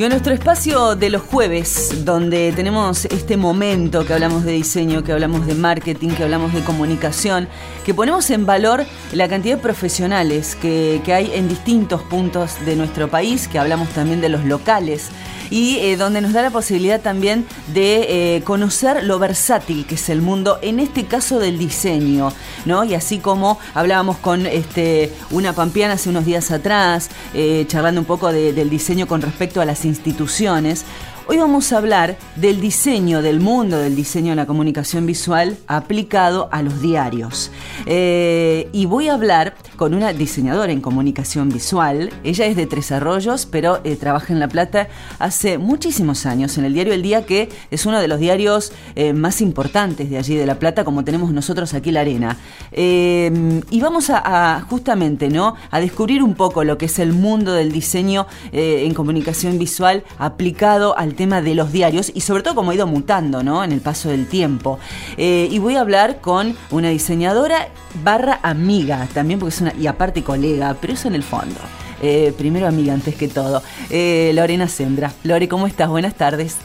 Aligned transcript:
Y 0.00 0.04
en 0.04 0.08
nuestro 0.12 0.32
espacio 0.32 0.96
de 0.96 1.10
los 1.10 1.20
jueves, 1.20 2.06
donde 2.06 2.54
tenemos 2.56 3.04
este 3.04 3.36
momento 3.36 4.06
que 4.06 4.14
hablamos 4.14 4.44
de 4.44 4.52
diseño, 4.52 5.04
que 5.04 5.12
hablamos 5.12 5.46
de 5.46 5.54
marketing, 5.54 6.08
que 6.12 6.22
hablamos 6.22 6.54
de 6.54 6.62
comunicación, 6.62 7.48
que 7.84 7.92
ponemos 7.92 8.30
en 8.30 8.46
valor 8.46 8.86
la 9.12 9.28
cantidad 9.28 9.56
de 9.56 9.62
profesionales 9.62 10.56
que, 10.56 11.02
que 11.04 11.12
hay 11.12 11.30
en 11.34 11.50
distintos 11.50 12.00
puntos 12.00 12.64
de 12.64 12.76
nuestro 12.76 13.10
país, 13.10 13.46
que 13.46 13.58
hablamos 13.58 13.90
también 13.90 14.22
de 14.22 14.30
los 14.30 14.42
locales 14.46 15.10
y 15.50 15.78
eh, 15.78 15.96
donde 15.96 16.20
nos 16.20 16.32
da 16.32 16.42
la 16.42 16.50
posibilidad 16.50 17.00
también 17.00 17.46
de 17.74 18.36
eh, 18.36 18.42
conocer 18.42 19.04
lo 19.04 19.18
versátil 19.18 19.84
que 19.86 19.96
es 19.96 20.08
el 20.08 20.22
mundo, 20.22 20.58
en 20.62 20.80
este 20.80 21.04
caso 21.04 21.38
del 21.38 21.58
diseño, 21.58 22.32
¿no? 22.64 22.84
Y 22.84 22.94
así 22.94 23.18
como 23.18 23.58
hablábamos 23.74 24.16
con 24.18 24.46
este, 24.46 25.12
una 25.30 25.52
pampeana 25.52 25.94
hace 25.94 26.08
unos 26.08 26.24
días 26.24 26.50
atrás, 26.50 27.10
eh, 27.34 27.64
charlando 27.68 28.00
un 28.00 28.06
poco 28.06 28.32
del 28.32 28.70
diseño 28.70 29.06
con 29.06 29.20
respecto 29.22 29.60
a 29.60 29.64
las 29.64 29.84
instituciones, 29.84 30.84
Hoy 31.26 31.38
vamos 31.38 31.72
a 31.72 31.76
hablar 31.76 32.16
del 32.36 32.60
diseño 32.60 33.22
del 33.22 33.40
mundo 33.40 33.78
del 33.78 33.94
diseño 33.94 34.30
de 34.30 34.36
la 34.36 34.46
comunicación 34.46 35.06
visual 35.06 35.56
aplicado 35.68 36.48
a 36.50 36.62
los 36.62 36.80
diarios. 36.80 37.52
Eh, 37.86 38.68
y 38.72 38.86
voy 38.86 39.08
a 39.08 39.14
hablar 39.14 39.54
con 39.76 39.94
una 39.94 40.12
diseñadora 40.12 40.72
en 40.72 40.80
comunicación 40.80 41.48
visual. 41.50 42.10
Ella 42.24 42.46
es 42.46 42.56
de 42.56 42.66
Tres 42.66 42.90
Arroyos, 42.90 43.46
pero 43.46 43.80
eh, 43.84 43.96
trabaja 43.96 44.32
en 44.32 44.40
La 44.40 44.48
Plata 44.48 44.88
hace 45.18 45.58
muchísimos 45.58 46.26
años 46.26 46.58
en 46.58 46.64
el 46.64 46.74
diario 46.74 46.94
El 46.94 47.02
Día, 47.02 47.24
que 47.24 47.48
es 47.70 47.86
uno 47.86 48.00
de 48.00 48.08
los 48.08 48.18
diarios 48.18 48.72
eh, 48.96 49.12
más 49.12 49.40
importantes 49.40 50.10
de 50.10 50.18
allí 50.18 50.34
de 50.34 50.46
La 50.46 50.58
Plata, 50.58 50.84
como 50.84 51.04
tenemos 51.04 51.32
nosotros 51.32 51.74
aquí 51.74 51.92
La 51.92 52.00
Arena. 52.00 52.36
y 52.72 53.80
vamos 53.80 54.10
a, 54.10 54.56
a, 54.56 54.60
justamente 54.62 55.28
¿no? 55.28 55.54
a 55.70 55.80
descubrir 55.80 56.22
un 56.22 56.34
poco 56.34 56.64
lo 56.64 56.76
que 56.76 56.86
es 56.86 56.98
el 56.98 57.12
mundo 57.12 57.52
del 57.52 57.72
diseño 57.72 58.26
en 58.52 58.94
comunicación 58.94 59.58
visual 59.58 60.02
aplicado 60.18 60.96
al 60.96 61.14
tema 61.20 61.42
de 61.42 61.54
los 61.54 61.70
diarios 61.70 62.10
y 62.14 62.22
sobre 62.22 62.42
todo 62.42 62.54
cómo 62.54 62.70
ha 62.70 62.74
ido 62.74 62.86
mutando 62.86 63.42
¿no? 63.42 63.62
en 63.62 63.72
el 63.72 63.82
paso 63.82 64.08
del 64.08 64.26
tiempo. 64.26 64.78
Eh, 65.18 65.48
y 65.50 65.58
voy 65.58 65.76
a 65.76 65.82
hablar 65.82 66.22
con 66.22 66.56
una 66.70 66.88
diseñadora 66.88 67.68
barra 68.02 68.40
amiga 68.42 69.06
también, 69.12 69.38
porque 69.38 69.54
es 69.54 69.60
una, 69.60 69.74
y 69.78 69.86
aparte 69.86 70.24
colega, 70.24 70.74
pero 70.80 70.94
eso 70.94 71.08
en 71.08 71.14
el 71.14 71.22
fondo. 71.22 71.60
Eh, 72.00 72.32
primero 72.38 72.66
amiga 72.66 72.94
antes 72.94 73.16
que 73.16 73.28
todo. 73.28 73.62
Eh, 73.90 74.32
Lorena 74.34 74.66
Sendra. 74.66 75.12
Lore, 75.22 75.46
¿cómo 75.46 75.66
estás? 75.66 75.90
Buenas 75.90 76.14
tardes. 76.14 76.56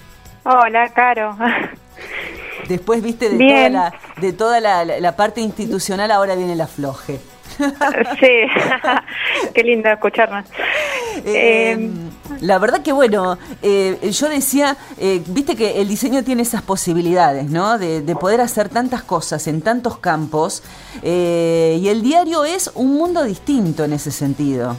Hola, 0.46 0.88
Caro. 0.94 1.38
Después, 2.70 3.04
viste, 3.04 3.28
de 3.28 3.38
toda, 3.38 3.70
la, 3.70 3.94
de 4.22 4.32
toda 4.32 4.62
la, 4.62 5.16
parte 5.18 5.42
institucional, 5.42 6.12
ahora 6.12 6.36
viene 6.36 6.56
la 6.56 6.68
floje. 6.68 7.20
Sí, 7.58 8.48
qué 9.54 9.64
lindo 9.64 9.90
escucharnos. 9.90 10.46
Eh, 11.26 11.90
la 12.42 12.58
verdad 12.60 12.82
que 12.82 12.92
bueno, 12.92 13.38
eh, 13.62 14.12
yo 14.12 14.30
decía, 14.30 14.78
eh, 14.98 15.22
viste 15.28 15.56
que 15.56 15.82
el 15.82 15.88
diseño 15.88 16.24
tiene 16.24 16.42
esas 16.42 16.62
posibilidades, 16.62 17.50
¿no? 17.50 17.78
De, 17.78 18.16
poder 18.16 18.40
hacer 18.40 18.70
tantas 18.70 19.04
cosas 19.04 19.46
en 19.48 19.62
tantos 19.62 19.98
campos 19.98 20.64
y 21.04 21.88
el 21.88 22.02
diario 22.02 22.46
es 22.46 22.72
un 22.74 22.96
mundo 22.96 23.24
distinto 23.24 23.84
en 23.84 23.94
ese 23.94 24.10
sentido. 24.10 24.78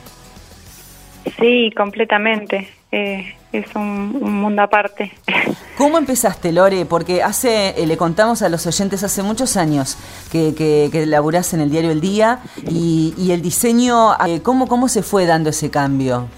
Sí, 1.39 1.71
completamente. 1.77 2.69
es 2.91 3.67
un, 3.75 4.41
mundo 4.41 4.63
aparte. 4.63 5.13
¿Cómo 5.77 5.99
empezaste, 5.99 6.51
Lore? 6.51 6.87
Porque 6.87 7.23
hace, 7.23 7.75
le 7.87 7.97
contamos 7.99 8.41
a 8.41 8.49
los 8.49 8.67
oyentes 8.67 9.03
hace 9.03 9.23
muchos 9.23 9.59
años 9.59 9.99
que, 10.33 10.55
que, 10.55 11.07
laburás 11.07 11.53
en 11.53 11.61
el 11.61 11.71
diario 11.71 11.91
El 11.91 12.01
Día 12.01 12.41
y, 12.69 13.13
y 13.19 13.33
el 13.33 13.43
diseño, 13.43 14.17
¿cómo, 14.43 14.67
¿cómo 14.67 14.89
se 14.89 15.03
fue 15.03 15.27
dando 15.27 15.51
ese 15.51 15.71
cambio? 15.71 16.29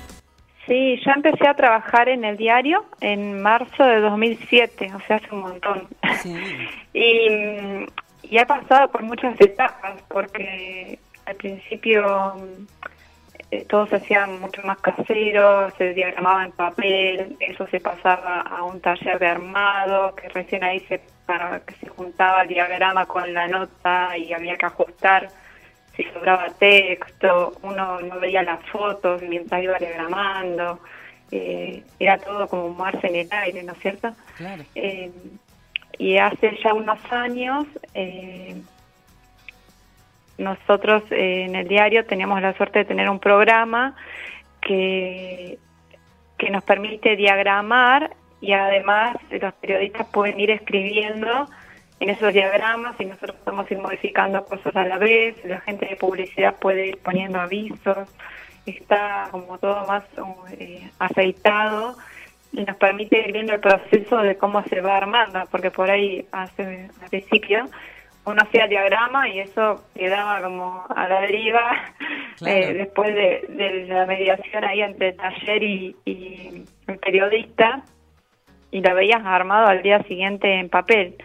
Sí, 0.69 1.01
ya 1.03 1.13
empecé 1.15 1.49
a 1.49 1.55
trabajar 1.55 2.11
en 2.11 2.25
el 2.27 2.37
diario 2.37 2.85
en 3.01 3.41
marzo 3.41 3.85
de 3.85 4.01
2007, 4.01 4.91
o 4.95 5.01
sea, 5.01 5.17
hace 5.17 5.35
un 5.35 5.41
montón. 5.41 5.89
y, 6.93 7.87
he 8.31 8.47
pasado 8.47 8.91
por 8.91 9.03
muchas 9.03 9.41
etapas, 9.41 10.03
porque 10.09 10.99
al 11.25 11.35
principio 11.37 12.37
eh, 13.51 13.65
todo 13.65 13.87
se 13.87 13.97
hacía 13.97 14.27
mucho 14.27 14.61
más 14.63 14.77
casero, 14.79 15.71
se 15.79 15.95
diagramaba 15.95 16.45
en 16.45 16.53
papel, 16.53 17.37
eso 17.41 17.67
se 17.69 17.81
pasaba 17.81 18.43
a 18.43 18.63
un 18.65 18.79
taller 18.83 19.19
de 19.19 19.27
armado, 19.27 20.15
que 20.15 20.29
recién 20.29 20.63
ahí 20.65 20.81
se, 20.81 21.01
para 21.25 21.61
que 21.61 21.75
se 21.77 21.89
juntaba 21.89 22.43
el 22.43 22.49
diagrama 22.49 23.07
con 23.07 23.33
la 23.33 23.49
nota 23.49 24.19
y 24.19 24.35
había 24.35 24.59
que 24.59 24.67
ajustar 24.67 25.31
si 25.99 26.05
sobraba 26.13 26.47
texto, 26.61 27.55
uno 27.63 28.01
no 28.01 28.21
veía 28.21 28.45
las 28.45 28.65
fotos 28.67 29.21
mientras 29.23 29.61
iba 29.65 29.77
diagramando, 29.79 30.79
eh, 31.33 31.83
era 31.99 32.19
todo 32.19 32.47
como 32.47 32.73
marcha 32.73 33.09
en 33.09 33.17
el 33.17 33.29
aire, 33.33 33.65
¿no 33.65 33.73
es 33.73 33.79
cierto? 33.81 34.13
Eh, 34.77 35.11
y 35.99 36.17
hace 36.19 36.57
ya 36.63 36.73
unos 36.73 37.01
años 37.11 37.67
eh, 37.95 38.63
nosotros 40.39 41.03
en 41.11 41.57
el 41.57 41.67
diario 41.67 42.07
teníamos 42.07 42.41
la 42.41 42.57
suerte 42.57 42.79
de 42.79 42.85
tener 42.85 43.11
un 43.11 43.19
programa 43.19 43.97
que, 44.61 45.59
que 46.39 46.51
nos 46.51 46.63
permite 46.63 47.17
diagramar 47.17 48.15
y 48.41 48.53
además 48.53 49.17
los 49.33 49.53
periodistas 49.55 50.07
pueden 50.07 50.39
ir 50.39 50.53
escribiendo 50.53 51.49
en 52.01 52.11
esos 52.11 52.33
diagramas 52.33 52.95
y 53.01 53.05
nosotros 53.07 53.37
podemos 53.45 53.71
ir 53.71 53.79
modificando 53.79 54.45
cosas 54.45 54.75
a 54.77 54.85
la 54.85 54.99
vez, 54.99 55.45
la 55.45 55.61
gente 55.61 55.87
de 55.87 55.97
publicidad 55.97 56.57
puede 56.57 56.89
ir 56.89 56.99
poniendo 56.99 57.41
avisos, 57.41 58.09
está 58.67 59.29
como 59.31 59.59
todo 59.59 59.87
más 59.87 60.05
eh, 60.59 60.89
aceitado 60.99 61.97
y 62.53 62.65
nos 62.65 62.77
permite 62.77 63.21
ir 63.27 63.33
viendo 63.33 63.55
el 63.55 63.61
proceso 63.61 64.19
de 64.19 64.37
cómo 64.37 64.63
se 64.65 64.81
va 64.81 64.97
armando, 64.97 65.43
porque 65.51 65.71
por 65.71 65.91
ahí 65.91 66.27
hace 66.33 66.89
al 67.03 67.09
principio 67.09 67.69
uno 68.25 68.43
hacía 68.43 68.65
el 68.65 68.71
diagrama 68.71 69.29
y 69.29 69.41
eso 69.41 69.85
quedaba 69.95 70.43
como 70.43 70.85
a 70.95 71.09
la 71.09 71.21
deriva 71.23 71.95
eh, 72.47 72.75
después 72.75 73.15
de, 73.15 73.87
la 73.89 74.07
mediación 74.07 74.65
ahí 74.65 74.83
entre 74.83 75.09
el 75.09 75.17
taller 75.17 75.63
y, 75.63 75.97
y 76.05 76.65
el 76.87 76.99
periodista 76.99 77.83
y 78.71 78.83
lo 78.83 78.95
veías 78.95 79.25
armado 79.25 79.67
al 79.67 79.83
día 79.83 80.03
siguiente 80.05 80.53
en 80.53 80.69
papel. 80.69 81.17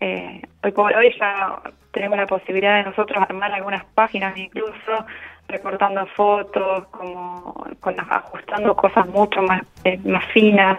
Eh, 0.00 0.42
hoy 0.62 0.72
por 0.72 0.94
hoy 0.94 1.14
ya 1.18 1.60
tenemos 1.92 2.18
la 2.18 2.26
posibilidad 2.26 2.76
de 2.76 2.90
nosotros 2.90 3.22
armar 3.28 3.52
algunas 3.52 3.84
páginas 3.94 4.36
incluso 4.36 5.06
recortando 5.48 6.06
fotos, 6.14 6.86
como 6.88 7.66
con, 7.80 7.98
ajustando 7.98 8.76
cosas 8.76 9.06
mucho 9.08 9.42
más, 9.42 9.62
eh, 9.84 9.98
más 10.04 10.24
finas. 10.32 10.78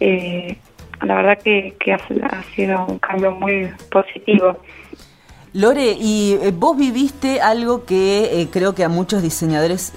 Eh, 0.00 0.56
la 1.02 1.14
verdad 1.16 1.38
que, 1.38 1.74
ha, 1.92 2.42
sido 2.54 2.86
un 2.86 2.98
cambio 2.98 3.30
muy 3.32 3.70
positivo. 3.90 4.58
Lore, 5.52 5.96
y 5.98 6.38
eh, 6.42 6.52
vos 6.52 6.76
viviste 6.76 7.40
algo 7.40 7.84
que 7.84 8.48
creo 8.52 8.74
que 8.74 8.84
a 8.84 8.88
muchos 8.88 9.22
diseñadores 9.22 9.92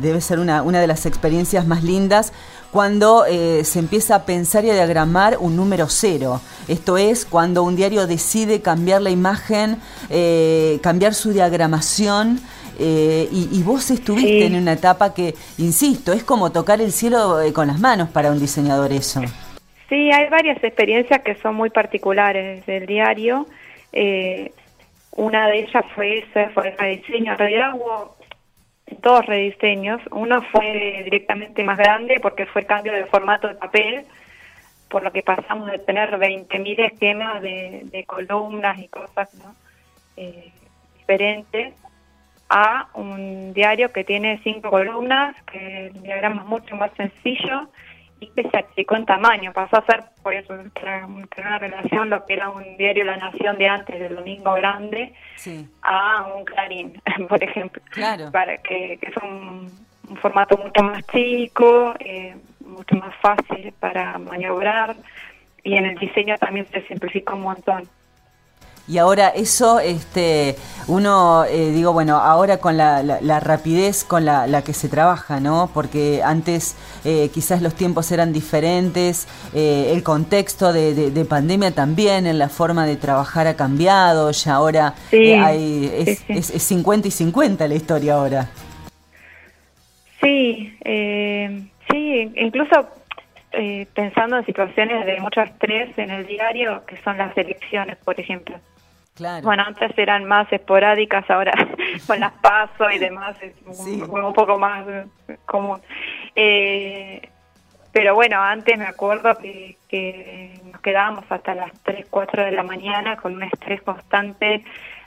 debe 0.00 0.20
ser 0.20 0.38
una, 0.38 0.62
una 0.62 0.80
de 0.80 0.86
las 0.86 1.06
experiencias 1.06 1.66
más 1.66 1.82
lindas, 1.82 2.32
cuando 2.70 3.24
eh, 3.26 3.64
se 3.64 3.78
empieza 3.78 4.16
a 4.16 4.24
pensar 4.24 4.64
y 4.64 4.70
a 4.70 4.74
diagramar 4.74 5.38
un 5.40 5.56
número 5.56 5.86
cero. 5.88 6.40
Esto 6.68 6.98
es 6.98 7.24
cuando 7.24 7.62
un 7.62 7.76
diario 7.76 8.06
decide 8.06 8.60
cambiar 8.60 9.00
la 9.02 9.10
imagen, 9.10 9.76
eh, 10.10 10.78
cambiar 10.82 11.14
su 11.14 11.32
diagramación. 11.32 12.40
Eh, 12.80 13.28
y, 13.32 13.60
vos 13.64 13.90
estuviste 13.90 14.46
en 14.46 14.54
una 14.54 14.74
etapa 14.74 15.12
que, 15.12 15.34
insisto, 15.56 16.12
es 16.12 16.22
como 16.22 16.52
tocar 16.52 16.80
el 16.80 16.92
cielo 16.92 17.38
con 17.52 17.66
las 17.66 17.80
manos 17.80 18.08
para 18.10 18.30
un 18.30 18.38
diseñador 18.38 18.92
eso. 18.92 19.20
Sí, 19.88 20.12
hay 20.12 20.28
varias 20.28 20.62
experiencias 20.62 21.22
que 21.22 21.34
son 21.36 21.56
muy 21.56 21.70
particulares 21.70 22.64
del 22.66 22.86
diario. 22.86 23.48
una 25.16 25.48
de 25.48 25.58
ellas 25.58 25.84
fue 25.96 26.18
esa, 26.18 26.50
fue 26.50 26.76
el 26.78 27.00
diseño. 27.00 27.32
En 27.32 27.38
realidad 27.38 27.74
hubo 27.74 28.17
dos 29.02 29.24
rediseños. 29.26 30.00
Uno 30.10 30.42
fue 30.42 31.02
directamente 31.04 31.62
más 31.64 31.78
grande 31.78 32.18
porque 32.20 32.46
fue 32.46 32.64
cambio 32.64 32.92
de 32.92 33.06
formato 33.06 33.48
de 33.48 33.54
papel, 33.54 34.04
por 34.88 35.02
lo 35.02 35.12
que 35.12 35.22
pasamos 35.22 35.70
de 35.70 35.78
tener 35.78 36.10
20.000 36.10 36.92
esquemas 36.92 37.42
de, 37.42 38.04
columnas 38.06 38.78
y 38.78 38.88
cosas 38.88 39.28
eh, 40.16 40.52
diferentes 40.96 41.74
a 42.48 42.88
un 42.94 43.52
diario 43.52 43.92
que 43.92 44.04
tiene 44.04 44.40
cinco 44.42 44.70
columnas, 44.70 45.36
que 45.52 45.88
el 45.88 46.02
diagrama 46.02 46.42
es 46.42 46.48
mucho 46.48 46.76
más 46.76 46.90
sencillo 46.96 47.68
que 48.26 48.42
se 48.48 48.58
achicó 48.58 48.96
en 48.96 49.06
tamaño. 49.06 49.52
Pasó 49.52 49.78
a 49.78 49.86
ser, 49.86 50.04
por 50.22 50.34
eso, 50.34 50.54
una 50.54 51.58
relación 51.58 52.10
lo 52.10 52.24
que 52.26 52.34
era 52.34 52.50
un 52.50 52.76
diario 52.76 53.04
La 53.04 53.16
Nación 53.16 53.56
de 53.58 53.68
antes, 53.68 53.98
del 53.98 54.16
Domingo 54.16 54.54
Grande, 54.54 55.14
a 55.82 56.26
un 56.34 56.44
Clarín, 56.44 57.00
por 57.28 57.42
ejemplo. 57.42 57.82
Claro. 57.90 58.30
Para 58.32 58.58
que, 58.58 58.98
es 59.00 59.16
un, 59.22 59.70
formato 60.20 60.56
mucho 60.56 60.82
más 60.82 61.06
chico, 61.08 61.94
eh, 62.00 62.34
mucho 62.60 62.96
más 62.96 63.14
fácil 63.16 63.72
para 63.78 64.16
maniobrar 64.18 64.96
y 65.62 65.74
en 65.74 65.84
el 65.84 65.98
diseño 65.98 66.36
también 66.38 66.66
se 66.72 66.80
simplifica 66.86 67.34
un 67.34 67.42
montón. 67.42 67.88
Y 68.88 68.96
ahora 68.96 69.28
eso, 69.28 69.80
este, 69.80 70.56
uno, 70.86 71.44
eh, 71.44 71.72
digo, 71.72 71.92
bueno, 71.92 72.16
ahora 72.16 72.56
con 72.56 72.78
la, 72.78 73.02
la, 73.02 73.40
rapidez 73.40 74.02
con 74.02 74.24
la, 74.24 74.46
la, 74.46 74.64
que 74.64 74.72
se 74.72 74.88
trabaja, 74.88 75.40
¿no? 75.40 75.70
Porque 75.74 76.22
antes 76.24 76.74
eh, 77.04 77.28
quizás 77.32 77.60
los 77.60 77.74
tiempos 77.74 78.10
eran 78.10 78.32
diferentes, 78.32 79.28
eh, 79.54 79.90
el 79.92 80.02
contexto 80.02 80.72
de, 80.72 81.10
de, 81.10 81.24
pandemia 81.26 81.74
también, 81.74 82.26
en 82.26 82.38
la 82.38 82.48
forma 82.48 82.86
de 82.86 82.96
trabajar 82.96 83.46
ha 83.46 83.56
cambiado, 83.56 84.30
ya 84.30 84.54
ahora 84.54 84.94
hay, 85.12 85.92
es, 85.94 86.24
Es, 86.26 86.50
es, 86.50 86.62
50 86.62 87.08
y 87.08 87.10
50 87.10 87.68
la 87.68 87.74
historia 87.74 88.14
ahora. 88.14 88.48
Sí, 90.22 90.72
sí, 91.90 92.32
incluso 92.36 92.88
pensando 93.94 94.38
en 94.38 94.46
situaciones 94.46 95.04
de 95.04 95.20
mucho 95.20 95.42
estrés 95.42 95.96
en 95.98 96.10
el 96.10 96.26
diario, 96.26 96.82
que 96.86 96.96
son 96.98 97.18
las 97.18 97.36
elecciones, 97.36 97.96
por 97.98 98.18
ejemplo. 98.18 98.58
Bueno, 99.42 99.64
antes 99.66 99.96
eran 99.96 100.24
más 100.24 100.52
esporádicas, 100.52 101.28
ahora 101.30 101.52
con 102.06 102.20
las 102.20 102.32
pasos 102.34 102.92
y 102.94 102.98
demás 102.98 103.36
es 103.42 103.54
un, 103.64 104.32
poco 104.32 104.58
más 104.58 104.84
común. 105.46 105.80
Eh, 106.34 107.28
pero 107.92 108.14
bueno, 108.14 108.40
antes 108.40 108.78
me 108.78 108.86
acuerdo 108.86 109.36
que, 109.38 110.60
nos 110.70 110.80
quedábamos 110.80 111.24
hasta 111.30 111.54
las 111.54 111.72
3, 111.82 112.06
4 112.08 112.44
de 112.44 112.52
la 112.52 112.62
mañana 112.62 113.16
con 113.16 113.34
un 113.34 113.42
estrés 113.42 113.82
constante, 113.82 114.64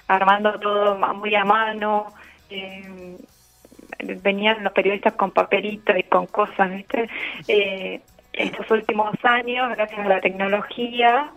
armando 0.07 0.59
todo 0.59 0.97
muy 1.13 1.35
a 1.35 1.45
mano. 1.45 2.07
Eh, 2.49 3.17
venían 4.21 4.63
los 4.63 4.73
periodistas 4.73 5.13
con 5.13 5.31
papelitos 5.31 5.97
y 5.97 6.03
con 6.03 6.25
cosas, 6.27 6.71
¿viste? 6.71 7.09
Eh, 7.47 8.01
estos 8.33 8.69
últimos 8.71 9.13
años, 9.23 9.69
gracias 9.75 9.99
a 9.99 10.09
la 10.09 10.21
tecnología, 10.21 11.31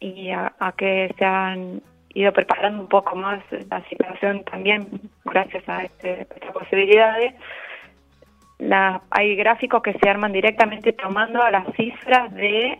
y 0.00 0.30
a, 0.30 0.52
que 0.76 1.14
se 1.18 1.24
han 1.24 1.82
ido 2.14 2.32
preparando 2.32 2.82
un 2.82 2.88
poco 2.88 3.16
más 3.16 3.42
la 3.70 3.82
situación 3.88 4.44
también 4.44 4.88
gracias 5.24 5.68
a 5.68 5.84
este, 5.84 6.22
estas 6.22 6.52
posibilidades. 6.52 7.34
La, 8.58 9.02
hay 9.10 9.34
gráficos 9.34 9.82
que 9.82 9.94
se 9.94 10.08
arman 10.08 10.32
directamente 10.32 10.92
tomando 10.92 11.42
a 11.42 11.50
las 11.50 11.66
cifras 11.74 12.32
de 12.34 12.78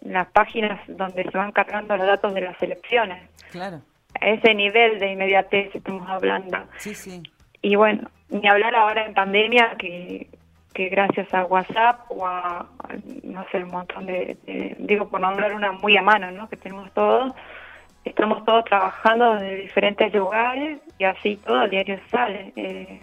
las 0.00 0.26
páginas 0.28 0.80
donde 0.88 1.24
se 1.24 1.36
van 1.36 1.52
cargando 1.52 1.96
los 1.96 2.06
datos 2.06 2.34
de 2.34 2.40
las 2.40 2.60
elecciones. 2.62 3.28
Claro. 3.50 3.82
A 4.20 4.28
ese 4.28 4.54
nivel 4.54 4.98
de 4.98 5.12
inmediatez 5.12 5.74
estamos 5.74 6.08
hablando. 6.08 6.58
Sí, 6.78 6.94
sí. 6.94 7.22
Y 7.62 7.76
bueno, 7.76 8.10
ni 8.28 8.46
hablar 8.48 8.74
ahora 8.74 9.06
en 9.06 9.14
pandemia 9.14 9.76
que 9.78 10.28
que 10.72 10.88
gracias 10.88 11.32
a 11.34 11.44
WhatsApp 11.44 12.00
o 12.08 12.26
a, 12.26 12.66
no 13.22 13.44
sé, 13.50 13.62
un 13.64 13.70
montón 13.70 14.06
de, 14.06 14.36
digo, 14.78 15.08
por 15.08 15.20
nombrar 15.20 15.54
una 15.54 15.72
muy 15.72 15.96
a 15.96 16.02
mano, 16.02 16.30
¿no? 16.30 16.48
Que 16.48 16.56
tenemos 16.56 16.90
todos, 16.92 17.32
estamos 18.04 18.44
todos 18.44 18.64
trabajando 18.64 19.34
desde 19.34 19.56
diferentes 19.56 20.12
lugares 20.14 20.80
y 20.98 21.04
así 21.04 21.36
todo 21.36 21.62
el 21.62 21.70
diario 21.70 21.98
sale. 22.10 22.52
Eh. 22.56 23.00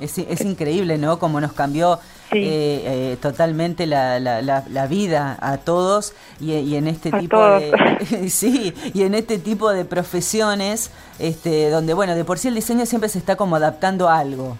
Es, 0.00 0.16
es 0.18 0.40
increíble, 0.42 0.96
¿no? 0.96 1.18
Como 1.18 1.40
nos 1.40 1.52
cambió 1.52 1.98
eh, 2.30 2.82
eh, 2.84 3.16
totalmente 3.20 3.86
la, 3.86 4.20
la, 4.20 4.42
la, 4.42 4.86
vida 4.86 5.38
a 5.40 5.56
todos 5.56 6.12
y, 6.40 6.76
en 6.76 6.86
este 6.86 7.10
tipo 7.10 7.42
de 7.42 8.28
sí 8.28 8.74
y 8.94 9.02
en 9.02 9.14
este 9.14 9.38
tipo 9.38 9.70
de 9.70 9.84
profesiones, 9.84 10.92
este, 11.18 11.70
donde 11.70 11.94
bueno, 11.94 12.14
de 12.14 12.24
por 12.24 12.38
sí 12.38 12.48
el 12.48 12.54
diseño 12.54 12.86
siempre 12.86 13.08
se 13.08 13.18
está 13.18 13.36
como 13.36 13.56
adaptando 13.56 14.08
a 14.08 14.18
algo. 14.18 14.56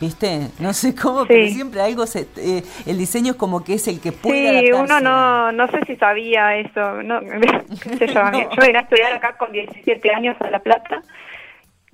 ¿Viste? 0.00 0.48
No 0.58 0.72
sé 0.74 0.94
cómo, 0.94 1.24
pero 1.26 1.46
siempre 1.48 1.80
algo 1.80 2.06
se, 2.06 2.26
eh, 2.36 2.62
el 2.86 2.98
diseño 2.98 3.32
es 3.32 3.38
como 3.38 3.64
que 3.64 3.74
es 3.74 3.88
el 3.88 4.00
que 4.00 4.12
puede 4.12 4.60
Sí, 4.60 4.72
uno 4.72 5.00
no, 5.00 5.52
no 5.52 5.68
sé 5.68 5.80
si 5.86 5.96
sabía 5.96 6.56
eso. 6.56 7.02
No, 7.02 7.22
yo, 7.22 7.30
yo 8.00 8.62
vine 8.62 8.78
a 8.78 8.82
estudiar 8.82 9.12
acá 9.14 9.36
con 9.38 9.52
17 9.52 10.10
años 10.10 10.36
a 10.40 10.50
La 10.50 10.58
Plata. 10.58 11.02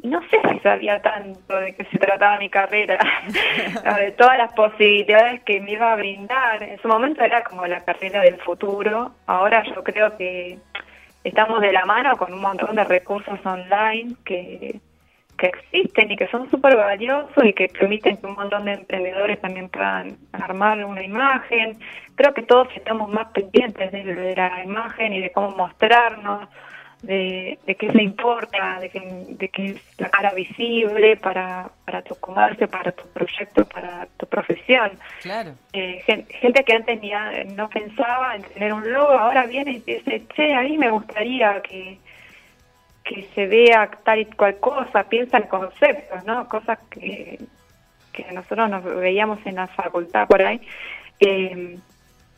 No 0.02 0.20
sé 0.28 0.40
si 0.50 0.58
sabía 0.58 1.00
tanto 1.00 1.56
de 1.56 1.76
qué 1.76 1.84
se 1.84 1.98
trataba 1.98 2.36
mi 2.38 2.50
carrera, 2.50 2.98
de 3.98 4.10
todas 4.12 4.36
las 4.36 4.52
posibilidades 4.52 5.42
que 5.44 5.60
me 5.60 5.72
iba 5.72 5.92
a 5.92 5.96
brindar. 5.96 6.60
En 6.60 6.80
su 6.80 6.88
momento 6.88 7.22
era 7.22 7.44
como 7.44 7.64
la 7.68 7.84
carrera 7.84 8.20
del 8.22 8.40
futuro. 8.40 9.12
Ahora 9.26 9.62
yo 9.62 9.84
creo 9.84 10.16
que 10.16 10.58
estamos 11.22 11.60
de 11.60 11.72
la 11.72 11.84
mano 11.84 12.16
con 12.16 12.32
un 12.32 12.40
montón 12.40 12.74
de 12.74 12.82
recursos 12.82 13.38
online 13.46 14.16
que 14.24 14.80
que 15.38 15.46
existen 15.46 16.10
y 16.10 16.16
que 16.16 16.28
son 16.28 16.50
súper 16.50 16.76
valiosos 16.76 17.44
y 17.44 17.52
que 17.52 17.68
permiten 17.68 18.16
que 18.16 18.26
un 18.26 18.34
montón 18.34 18.64
de 18.64 18.74
emprendedores 18.74 19.40
también 19.40 19.68
puedan 19.68 20.16
armar 20.32 20.84
una 20.84 21.02
imagen. 21.02 21.78
Creo 22.14 22.32
que 22.34 22.42
todos 22.42 22.68
estamos 22.76 23.10
más 23.10 23.28
pendientes 23.28 23.90
de, 23.90 24.34
la 24.36 24.62
imagen 24.64 25.12
y 25.12 25.20
de 25.20 25.32
cómo 25.32 25.50
mostrarnos, 25.50 26.48
de, 27.02 27.58
de 27.66 27.74
qué 27.74 27.90
se 27.90 28.02
importa, 28.02 28.78
de 28.80 28.90
que 29.48 29.66
es 29.66 29.98
la 29.98 30.08
cara 30.10 30.32
visible 30.32 31.16
para, 31.16 31.70
para 31.84 32.02
tu 32.02 32.14
comercio, 32.16 32.68
para 32.68 32.92
tu 32.92 33.08
proyecto, 33.08 33.64
para 33.64 34.06
tu 34.16 34.26
profesión. 34.26 34.92
Claro. 35.22 35.54
Eh, 35.72 36.02
gente, 36.04 36.64
que 36.64 36.72
antes 36.72 37.00
ni 37.00 37.10
no 37.56 37.68
pensaba 37.68 38.36
en 38.36 38.42
tener 38.42 38.72
un 38.72 38.92
logo, 38.92 39.12
ahora 39.12 39.46
viene 39.46 39.72
y 39.72 39.78
dice, 39.80 40.22
che, 40.36 40.54
a 40.54 40.62
mí 40.62 40.78
me 40.78 40.90
gustaría 40.90 41.60
que 41.62 41.98
que 43.04 43.28
se 43.34 43.46
vea 43.46 43.90
tal 44.04 44.20
y 44.20 44.24
cual 44.26 44.58
cosa, 44.58 45.04
piensa 45.04 45.38
en 45.38 45.48
conceptos, 45.48 46.24
¿no? 46.24 46.48
Cosas 46.48 46.78
que, 46.90 47.38
que 48.12 48.32
nosotros 48.32 48.70
nos 48.70 48.84
veíamos 48.84 49.38
en 49.44 49.56
la 49.56 49.66
facultad 49.66 50.28
por 50.28 50.42
ahí. 50.42 50.60
Eh, 51.20 51.78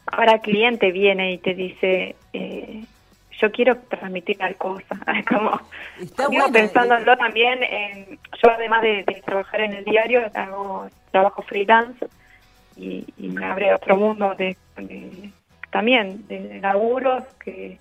ahora 0.06 0.34
el 0.34 0.40
cliente 0.40 0.92
viene 0.92 1.32
y 1.32 1.38
te 1.38 1.54
dice, 1.54 2.16
eh, 2.32 2.84
yo 3.40 3.50
quiero 3.52 3.76
transmitir 3.76 4.38
tal 4.38 4.56
cosa. 4.56 4.98
Como, 5.28 5.60
Está 6.00 6.28
bueno, 6.28 6.50
pensándolo 6.52 7.12
eh, 7.12 7.16
también, 7.16 7.62
en, 7.62 8.18
yo 8.42 8.50
además 8.50 8.82
de, 8.82 9.04
trabajar 9.24 9.60
en 9.60 9.74
el 9.74 9.84
diario, 9.84 10.22
hago 10.34 10.88
trabajo 11.10 11.42
freelance 11.42 12.06
y, 12.76 13.04
me 13.18 13.44
abre 13.44 13.74
otro 13.74 13.96
mundo 13.96 14.34
de, 14.34 14.56
también 15.70 16.26
de 16.26 16.60
laburos 16.60 17.24
que 17.42 17.78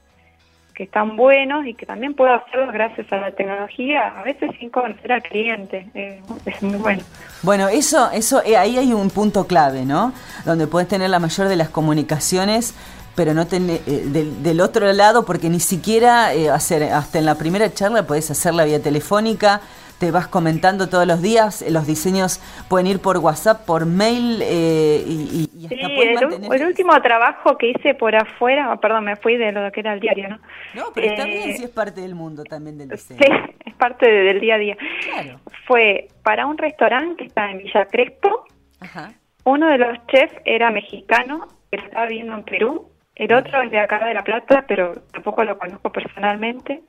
que 0.73 0.83
están 0.83 1.15
buenos 1.15 1.65
y 1.65 1.73
que 1.73 1.85
también 1.85 2.13
puedo 2.13 2.33
hacerlo 2.33 2.71
gracias 2.71 3.11
a 3.11 3.17
la 3.17 3.31
tecnología, 3.31 4.19
a 4.19 4.23
veces 4.23 4.51
sin 4.59 4.69
conocer 4.69 5.11
al 5.11 5.21
cliente. 5.21 5.87
Eh, 5.93 6.21
es 6.45 6.63
muy 6.63 6.77
bueno. 6.77 7.03
Bueno, 7.41 7.67
eso, 7.67 8.09
eso 8.11 8.41
eh, 8.43 8.57
ahí 8.57 8.77
hay 8.77 8.93
un 8.93 9.09
punto 9.09 9.45
clave, 9.45 9.85
¿no? 9.85 10.13
Donde 10.45 10.67
puedes 10.67 10.87
tener 10.87 11.09
la 11.09 11.19
mayor 11.19 11.47
de 11.47 11.55
las 11.55 11.69
comunicaciones 11.69 12.75
pero 13.15 13.35
no 13.35 13.45
tener 13.45 13.81
eh, 13.85 14.07
del, 14.07 14.59
otro 14.59 14.91
lado, 14.91 15.23
porque 15.23 15.47
ni 15.47 15.59
siquiera 15.59 16.29
hacer, 16.51 16.81
hasta 16.81 17.19
en 17.19 17.27
la 17.27 17.35
primera 17.35 17.71
charla 17.71 18.07
puedes 18.07 18.31
hacerla 18.31 18.65
vía 18.65 18.81
telefónica, 18.81 19.61
te 20.03 20.11
vas 20.11 20.27
comentando 20.27 20.89
todos 20.89 21.07
los 21.07 21.21
días, 21.21 21.63
los 21.69 21.87
diseños 21.87 22.41
pueden 22.67 22.87
ir 22.87 22.99
por 22.99 23.19
WhatsApp, 23.19 23.65
por 23.65 23.85
mail 23.85 24.41
eh, 24.41 25.01
y, 25.07 25.49
y, 25.55 25.63
hasta 25.63 25.87
sí, 25.87 25.93
el, 25.97 26.51
el, 26.51 26.67
último 26.67 27.01
trabajo 27.01 27.57
que 27.57 27.69
hice 27.69 27.93
por 27.93 28.13
afuera, 28.13 28.73
oh, 28.73 28.81
perdón, 28.81 29.05
me 29.05 29.15
fui 29.15 29.37
de 29.37 29.53
lo 29.53 29.71
que 29.71 29.79
era 29.79 29.93
el 29.93 30.01
diario, 30.01 30.27
¿no? 30.27 30.39
No, 30.73 30.87
pero 30.93 31.07
está 31.07 31.23
bien 31.23 31.51
eh, 31.51 31.53
si 31.53 31.63
es 31.63 31.69
parte 31.69 32.01
del 32.01 32.15
mundo 32.15 32.43
también 32.43 32.77
del 32.77 32.89
diseño. 32.89 33.17
Sí, 33.17 33.31
es 33.65 33.73
parte 33.75 34.11
del 34.11 34.41
día 34.41 34.55
a 34.55 34.57
día. 34.57 34.77
Claro. 35.05 35.39
Fue 35.65 36.09
para 36.21 36.47
un 36.47 36.57
restaurante 36.57 37.15
que 37.15 37.27
está 37.27 37.49
en 37.49 37.59
Villa 37.59 37.85
Crespo. 37.85 38.43
Ajá. 38.81 39.13
Uno 39.45 39.69
de 39.69 39.77
los 39.77 40.05
chefs 40.07 40.35
era 40.43 40.69
mexicano, 40.69 41.47
que 41.71 41.77
estaba 41.77 42.07
viviendo 42.07 42.33
en 42.33 42.43
Perú. 42.43 42.89
El 43.15 43.33
otro 43.33 43.61
es 43.61 43.71
de 43.71 43.79
acá 43.79 44.05
de 44.05 44.13
La 44.15 44.25
Plata, 44.25 44.65
pero 44.67 44.95
tampoco 45.13 45.45
lo 45.45 45.57
conozco 45.57 45.93
personalmente. 45.93 46.81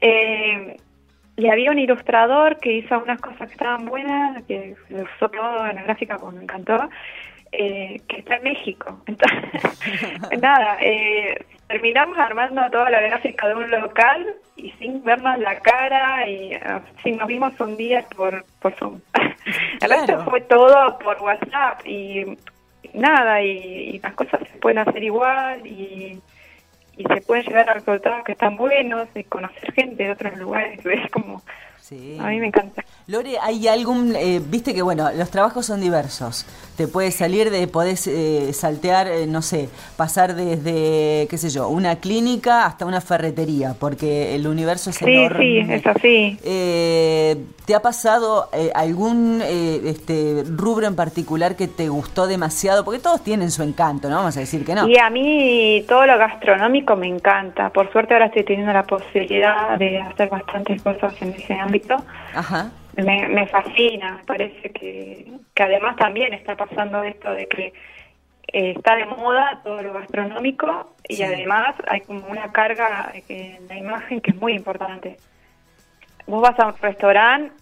Eh, 0.00 0.78
y 1.36 1.48
había 1.48 1.70
un 1.70 1.78
ilustrador 1.78 2.58
que 2.58 2.72
hizo 2.72 2.98
unas 2.98 3.20
cosas 3.20 3.48
que 3.48 3.54
estaban 3.54 3.86
buenas, 3.86 4.42
que 4.44 4.76
lo 4.90 5.02
usó 5.02 5.28
todo 5.28 5.66
en 5.66 5.76
la 5.76 5.82
gráfica 5.82 6.18
como 6.18 6.32
me 6.32 6.42
encantó, 6.42 6.88
eh, 7.52 8.00
que 8.08 8.20
está 8.20 8.36
en 8.36 8.44
México. 8.44 9.02
Entonces, 9.06 10.40
nada, 10.40 10.76
eh, 10.80 11.44
terminamos 11.68 12.18
armando 12.18 12.62
toda 12.70 12.90
la 12.90 13.00
gráfica 13.00 13.48
de 13.48 13.54
un 13.54 13.70
local 13.70 14.34
y 14.56 14.70
sin 14.72 15.02
vernos 15.02 15.38
la 15.38 15.58
cara 15.60 16.28
y 16.28 16.54
uh, 16.54 17.16
nos 17.16 17.26
vimos 17.26 17.58
un 17.60 17.76
día 17.76 18.04
por, 18.14 18.44
por 18.60 18.74
Zoom. 18.74 19.00
El 19.80 19.90
resto 19.90 20.24
fue 20.24 20.42
todo 20.42 20.98
por 20.98 21.20
WhatsApp 21.22 21.86
y 21.86 22.36
nada, 22.92 23.42
y 23.42 23.98
las 24.00 24.12
cosas 24.14 24.40
se 24.52 24.58
pueden 24.58 24.78
hacer 24.78 25.02
igual 25.02 25.66
y 25.66 26.20
y 26.96 27.04
se 27.04 27.20
pueden 27.22 27.44
llegar 27.44 27.68
a 27.70 27.74
resultados 27.74 28.24
que 28.24 28.32
están 28.32 28.56
buenos 28.56 29.08
y 29.14 29.24
conocer 29.24 29.72
gente 29.72 30.04
de 30.04 30.10
otros 30.10 30.36
lugares. 30.38 30.80
Es 30.86 31.10
como. 31.10 31.42
A 32.20 32.28
mí 32.28 32.40
me 32.40 32.46
encanta. 32.46 32.82
Lore, 33.06 33.38
¿hay 33.38 33.68
algún. 33.68 34.16
Eh, 34.16 34.40
viste 34.42 34.72
que, 34.72 34.80
bueno, 34.80 35.12
los 35.12 35.30
trabajos 35.30 35.66
son 35.66 35.80
diversos. 35.80 36.46
Te 36.76 36.88
puedes 36.88 37.14
salir 37.14 37.50
de. 37.50 37.66
Podés 37.68 38.06
eh, 38.06 38.52
saltear, 38.52 39.08
eh, 39.08 39.26
no 39.26 39.42
sé, 39.42 39.68
pasar 39.96 40.34
desde, 40.34 41.26
qué 41.28 41.38
sé 41.38 41.50
yo, 41.50 41.68
una 41.68 41.96
clínica 41.96 42.66
hasta 42.66 42.86
una 42.86 43.00
ferretería, 43.00 43.74
porque 43.78 44.34
el 44.34 44.46
universo 44.46 44.90
es 44.90 44.96
sí, 44.96 45.28
Sí, 45.38 45.58
es 45.58 45.86
así. 45.86 46.38
¿Te 47.66 47.76
ha 47.76 47.80
pasado 47.80 48.48
eh, 48.52 48.72
algún 48.74 49.40
eh, 49.40 49.80
este, 49.84 50.42
rubro 50.44 50.88
en 50.88 50.96
particular 50.96 51.54
que 51.54 51.68
te 51.68 51.88
gustó 51.88 52.26
demasiado? 52.26 52.84
Porque 52.84 52.98
todos 52.98 53.22
tienen 53.22 53.52
su 53.52 53.62
encanto, 53.62 54.10
¿no? 54.10 54.16
Vamos 54.16 54.36
a 54.36 54.40
decir 54.40 54.64
que 54.64 54.74
no. 54.74 54.88
Y 54.88 54.98
a 54.98 55.08
mí 55.10 55.84
todo 55.88 56.04
lo 56.04 56.18
gastronómico 56.18 56.96
me 56.96 57.06
encanta. 57.06 57.70
Por 57.70 57.92
suerte 57.92 58.14
ahora 58.14 58.26
estoy 58.26 58.42
teniendo 58.42 58.72
la 58.72 58.82
posibilidad 58.82 59.78
de 59.78 60.00
hacer 60.00 60.28
bastantes 60.28 60.82
cosas 60.82 61.14
en 61.22 61.34
ese 61.34 61.54
ámbito. 61.54 61.96
Ajá. 62.34 62.72
Me, 62.96 63.26
me 63.28 63.46
fascina, 63.46 64.18
me 64.18 64.24
parece 64.24 64.70
que, 64.70 65.26
que 65.54 65.62
además 65.62 65.96
también 65.96 66.34
está 66.34 66.56
pasando 66.56 67.02
esto 67.02 67.32
de 67.32 67.46
que 67.46 67.72
eh, 68.48 68.74
está 68.76 68.96
de 68.96 69.06
moda 69.06 69.60
todo 69.64 69.82
lo 69.82 69.94
gastronómico 69.94 70.94
y 71.08 71.22
además 71.22 71.74
hay 71.86 72.02
como 72.02 72.26
una 72.26 72.52
carga 72.52 73.12
en 73.28 73.66
la 73.66 73.78
imagen 73.78 74.20
que 74.20 74.32
es 74.32 74.36
muy 74.36 74.52
importante. 74.52 75.16
Vos 76.26 76.42
vas 76.42 76.58
a 76.60 76.66
un 76.66 76.76
restaurante 76.76 77.54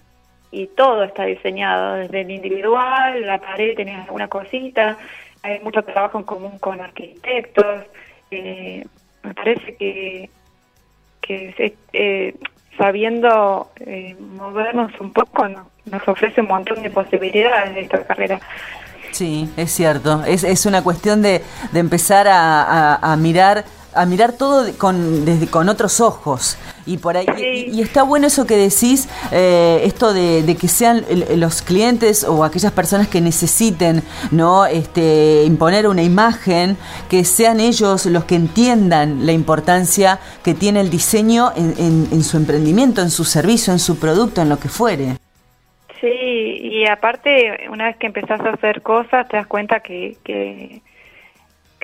y 0.51 0.67
todo 0.67 1.05
está 1.05 1.27
diseñado, 1.27 1.95
desde 1.95 2.23
el 2.23 2.31
individual, 2.31 3.25
la 3.25 3.39
pared 3.39 3.77
tenés 3.77 4.01
alguna 4.01 4.27
cosita, 4.27 4.99
hay 5.43 5.61
mucho 5.61 5.83
trabajo 5.83 6.19
en 6.19 6.25
común 6.25 6.59
con 6.59 6.81
arquitectos, 6.81 7.85
eh, 8.33 8.85
me 9.23 9.35
parece 9.35 9.77
que, 9.77 10.31
que 11.21 11.75
eh, 11.93 12.35
sabiendo 12.81 13.71
eh, 13.81 14.17
movernos 14.19 14.91
un 15.01 15.13
poco 15.13 15.47
nos 15.47 16.09
ofrece 16.09 16.41
un 16.41 16.49
montón 16.49 16.83
de 16.83 16.89
posibilidades 16.89 17.75
de 17.75 17.81
esta 17.83 18.05
carrera. 18.05 18.41
Sí, 19.11 19.51
es 19.59 19.71
cierto. 19.71 20.25
Es, 20.25 20.45
es 20.45 20.65
una 20.65 20.83
cuestión 20.83 21.21
de, 21.21 21.43
de 21.73 21.81
empezar 21.81 22.27
a, 22.27 22.95
a 22.97 23.17
mirar 23.17 23.65
a 23.95 24.07
mirar 24.07 24.33
todo 24.33 24.67
con, 24.79 25.25
desde, 25.25 25.47
con 25.49 25.69
otros 25.69 26.01
ojos. 26.01 26.59
Y 26.87 26.99
por 26.99 27.17
ahí 27.17 27.27
y, 27.73 27.81
está 27.81 28.03
bueno 28.03 28.27
eso 28.27 28.47
que 28.47 28.57
decís, 28.57 29.09
eh, 29.33 29.83
esto 29.85 30.13
de, 30.13 30.57
que 30.59 30.69
sean 30.69 31.05
los 31.37 31.63
clientes 31.63 32.25
o 32.25 32.45
aquellas 32.45 32.73
personas 32.73 33.09
que 33.09 33.21
necesiten 33.21 34.03
no 34.31 34.67
este, 34.67 35.45
imponer 35.45 35.87
una 35.87 36.03
imagen, 36.03 36.77
que 37.09 37.25
sean 37.25 37.61
ellos 37.61 38.07
los 38.07 38.25
que 38.25 38.35
entiendan 38.35 39.27
la 39.27 39.33
importancia 39.33 40.19
que 40.43 40.55
tiene 40.55 40.81
el 40.81 40.91
diseño 40.91 41.53
en, 41.55 41.75
en, 42.11 42.23
su 42.23 42.37
emprendimiento, 42.37 43.03
en 43.03 43.11
su 43.11 43.25
servicio, 43.25 43.73
en 43.73 43.79
su 43.79 43.99
producto, 43.99 44.43
en 44.43 44.49
lo 44.49 44.59
que 44.59 44.69
fuere. 44.69 45.17
Sí, 46.01 46.09
y 46.09 46.87
aparte, 46.87 47.69
una 47.71 47.87
vez 47.87 47.97
que 47.99 48.07
empezás 48.07 48.41
a 48.41 48.51
hacer 48.51 48.81
cosas, 48.81 49.29
te 49.29 49.37
das 49.37 49.47
cuenta 49.47 49.81
que, 49.81 50.17
que 50.25 50.81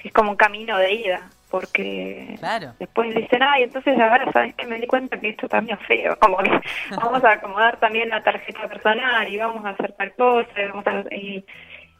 es 0.03 0.13
como 0.13 0.31
un 0.31 0.37
camino 0.37 0.79
de 0.79 0.95
ida 0.95 1.31
porque 1.51 2.37
después 2.79 3.15
dicen, 3.15 3.43
ay, 3.43 3.65
entonces 3.65 3.99
ahora 3.99 4.31
sabes 4.33 4.55
que 4.55 4.67
me 4.67 4.81
di 4.81 4.87
cuenta 4.87 5.19
que 5.19 5.31
esto 5.31 5.49
también 5.49 5.79
es 5.81 5.87
feo, 5.87 6.17
como 6.21 6.39
que 6.39 6.51
vamos 6.91 7.25
a 7.25 7.33
acomodar 7.33 7.79
también 7.79 8.09
la 8.09 8.23
tarjeta 8.23 8.69
personal 8.69 9.29
y 9.29 9.39
vamos 9.39 9.65
a 9.65 9.71
hacer 9.71 9.93
tal 9.93 10.13
cosa, 10.15 11.05
y, 11.13 11.45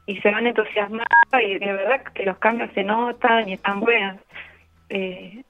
y, 0.07 0.21
se 0.21 0.31
van 0.31 0.47
entusiasmando 0.47 1.07
y 1.41 1.59
de 1.59 1.73
verdad 1.73 2.03
que 2.13 2.25
los 2.25 2.39
cambios 2.39 2.71
se 2.75 2.83
notan 2.83 3.49
y 3.49 3.55
están 3.55 3.81
buenos. 3.81 4.17
Eh, 4.89 5.43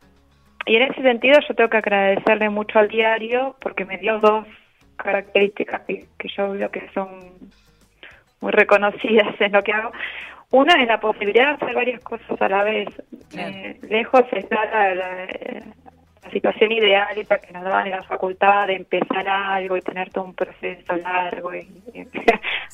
y 0.66 0.76
en 0.76 0.82
ese 0.82 1.00
sentido 1.00 1.38
yo 1.46 1.54
tengo 1.54 1.70
que 1.70 1.76
agradecerle 1.76 2.50
mucho 2.50 2.78
al 2.78 2.88
diario 2.88 3.56
porque 3.60 3.84
me 3.84 3.98
dio 3.98 4.18
dos 4.18 4.46
características 4.96 5.82
que, 5.82 6.06
que 6.18 6.28
yo 6.28 6.52
veo 6.52 6.70
que 6.70 6.88
son 6.92 7.08
muy 8.40 8.52
reconocidas 8.52 9.40
en 9.40 9.52
lo 9.52 9.62
que 9.62 9.72
hago. 9.72 9.92
Una 10.50 10.80
es 10.80 10.86
la 10.86 11.00
posibilidad 11.00 11.48
de 11.48 11.64
hacer 11.64 11.74
varias 11.74 12.02
cosas 12.02 12.40
a 12.40 12.48
la 12.48 12.62
vez. 12.62 12.88
Eh, 13.36 13.78
lejos 13.88 14.22
está 14.32 14.64
la, 14.64 15.28
situación 16.32 16.72
ideal 16.72 17.24
para 17.28 17.40
que 17.40 17.52
nos 17.52 17.62
dan 17.62 17.88
la 17.88 18.02
facultad 18.02 18.66
de 18.66 18.74
empezar 18.74 19.28
algo 19.28 19.76
y 19.76 19.82
tener 19.82 20.10
todo 20.10 20.24
un 20.24 20.34
proceso 20.34 20.96
largo 20.96 21.54
y, 21.54 21.68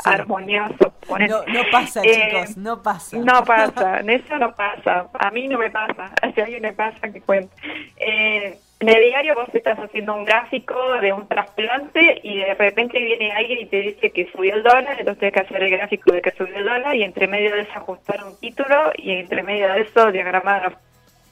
armonioso. 0.05 0.95
No, 1.29 1.63
pasa, 1.71 2.01
eh, 2.03 2.31
chicos, 2.31 2.57
no 2.57 2.83
pasa. 2.83 3.19
No 3.19 3.45
pasa, 3.45 4.01
eso 4.01 4.39
no 4.39 4.55
pasa. 4.55 5.09
A 5.13 5.31
mí 5.31 5.49
no 5.49 5.59
me 5.59 5.71
pasa. 5.71 6.11
Si 6.35 6.41
a 6.41 6.45
alguien 6.45 6.63
le 6.63 6.73
pasa, 6.73 7.13
que 7.13 7.21
cuente. 7.21 7.55
Eh, 7.97 8.59
en 8.83 8.89
el 8.89 9.01
diario 9.01 9.37
vos 9.37 9.49
estás 9.55 9.79
haciendo 9.79 10.13
un 10.13 10.25
gráfico 10.25 10.75
de 11.01 11.13
un 11.13 11.29
trasplante 11.29 12.21
y 12.25 12.39
de 12.39 12.55
repente 12.55 12.99
viene 12.99 13.31
alguien 13.31 13.61
y 13.61 13.67
te 13.67 13.81
dice 13.81 14.11
que 14.11 14.29
subió 14.33 14.57
el 14.57 14.65
dólar, 14.65 14.97
entonces 14.99 15.19
tienes 15.19 15.35
que 15.35 15.41
hacer 15.41 15.63
el 15.63 15.71
gráfico 15.71 16.13
de 16.13 16.21
que 16.21 16.33
subió 16.33 16.57
el 16.57 16.65
dólar 16.65 16.97
y 16.97 17.05
entre 17.05 17.29
medio 17.29 17.55
de 17.55 17.61
eso 17.61 17.73
ajustar 17.77 18.25
un 18.25 18.37
título 18.41 18.91
y 18.97 19.13
entre 19.13 19.45
medio 19.45 19.73
de 19.73 19.83
eso 19.83 20.11
diagramar 20.11 20.77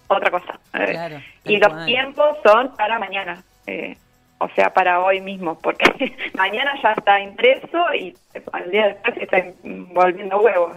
otra 0.07 0.31
cosa. 0.31 0.61
Eh, 0.75 1.21
y 1.45 1.57
los 1.57 1.87
tiempos 1.87 2.39
son 2.45 2.77
para 2.77 3.01
mañana, 3.01 3.43
eh, 3.67 3.97
o 4.39 4.49
sea, 4.51 4.73
para 4.73 5.01
hoy 5.01 5.21
mismo, 5.21 5.59
porque 5.59 6.15
mañana 6.35 6.81
ya 6.81 6.93
está 6.93 7.19
impreso 7.19 7.93
y 7.95 8.15
al 8.53 8.71
día 8.71 8.87
después 8.87 9.15
se 9.17 9.25
está 9.25 9.45
volviendo 9.93 10.41
huevos. 10.41 10.77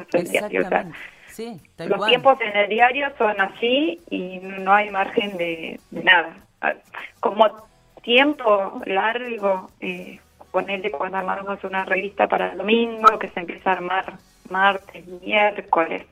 los 1.85 2.07
tiempos 2.07 2.41
en 2.41 2.57
el 2.57 2.69
diario 2.69 3.11
son 3.19 3.39
así 3.39 3.99
y 4.09 4.39
no 4.39 4.73
hay 4.73 4.89
margen 4.89 5.37
de 5.37 5.79
nada 5.91 6.42
como 7.19 7.67
tiempo 8.01 8.81
largo, 8.85 9.69
eh, 9.79 10.19
ponerle 10.51 10.91
cuando 10.91 11.17
armamos 11.17 11.63
una 11.63 11.83
revista 11.85 12.27
para 12.27 12.51
el 12.51 12.57
domingo, 12.57 13.17
que 13.17 13.29
se 13.29 13.39
empieza 13.39 13.71
a 13.71 13.73
armar 13.73 14.13
martes, 14.49 15.05
miércoles, 15.07 16.05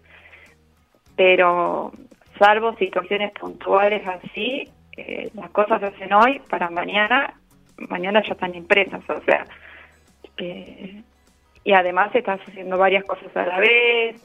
pero 1.15 1.91
salvo 2.39 2.75
situaciones 2.77 3.31
puntuales 3.33 4.01
así, 4.07 4.67
eh, 4.97 5.29
las 5.35 5.51
cosas 5.51 5.79
se 5.79 5.87
hacen 5.87 6.13
hoy 6.13 6.41
para 6.49 6.69
mañana, 6.69 7.35
mañana 7.89 8.23
ya 8.23 8.33
están 8.33 8.55
impresas, 8.55 9.01
o 9.09 9.21
sea, 9.21 9.45
eh, 10.37 11.03
y 11.63 11.73
además 11.73 12.13
estás 12.15 12.39
haciendo 12.47 12.77
varias 12.77 13.03
cosas 13.03 13.35
a 13.35 13.45
la 13.45 13.59
vez, 13.59 14.21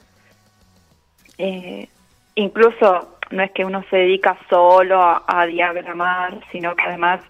eh, 1.38 1.88
incluso 2.37 3.15
no 3.30 3.42
es 3.42 3.50
que 3.52 3.64
uno 3.64 3.85
se 3.90 3.97
dedica 3.97 4.37
solo 4.49 5.00
a, 5.00 5.47
diagramar, 5.47 6.40
sino 6.52 6.75
que 6.75 6.85
además, 6.85 7.21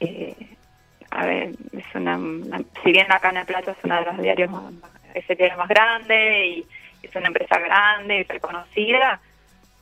eh, 0.00 0.34
a 1.10 1.26
ver, 1.26 1.50
es 1.72 1.94
una, 1.94 2.18
si 2.82 2.92
bien 2.92 3.10
acá 3.10 3.30
en 3.30 3.38
El 3.38 3.46
Plata 3.46 3.72
es 3.72 3.84
una 3.84 4.00
de 4.00 4.06
los 4.06 4.18
diarios 4.18 4.50
más, 4.50 4.72
es 5.14 5.28
el 5.28 5.36
diario 5.36 5.58
más 5.58 5.68
grande 5.68 6.46
y 6.46 6.66
es 7.02 7.14
una 7.16 7.28
empresa 7.28 7.58
grande 7.58 8.20
y 8.20 8.22
reconocida, 8.24 9.20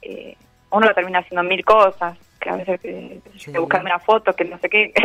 eh, 0.02 0.36
uno 0.70 0.92
termina 0.94 1.20
haciendo 1.20 1.42
mil 1.42 1.64
cosas 1.64 2.16
que 2.40 2.50
a 2.50 2.56
veces 2.56 2.80
eh, 2.84 3.20
buscarme 3.58 3.90
una 3.90 3.98
foto, 3.98 4.32
que 4.34 4.44
no 4.44 4.58
sé 4.58 4.68
qué. 4.68 4.92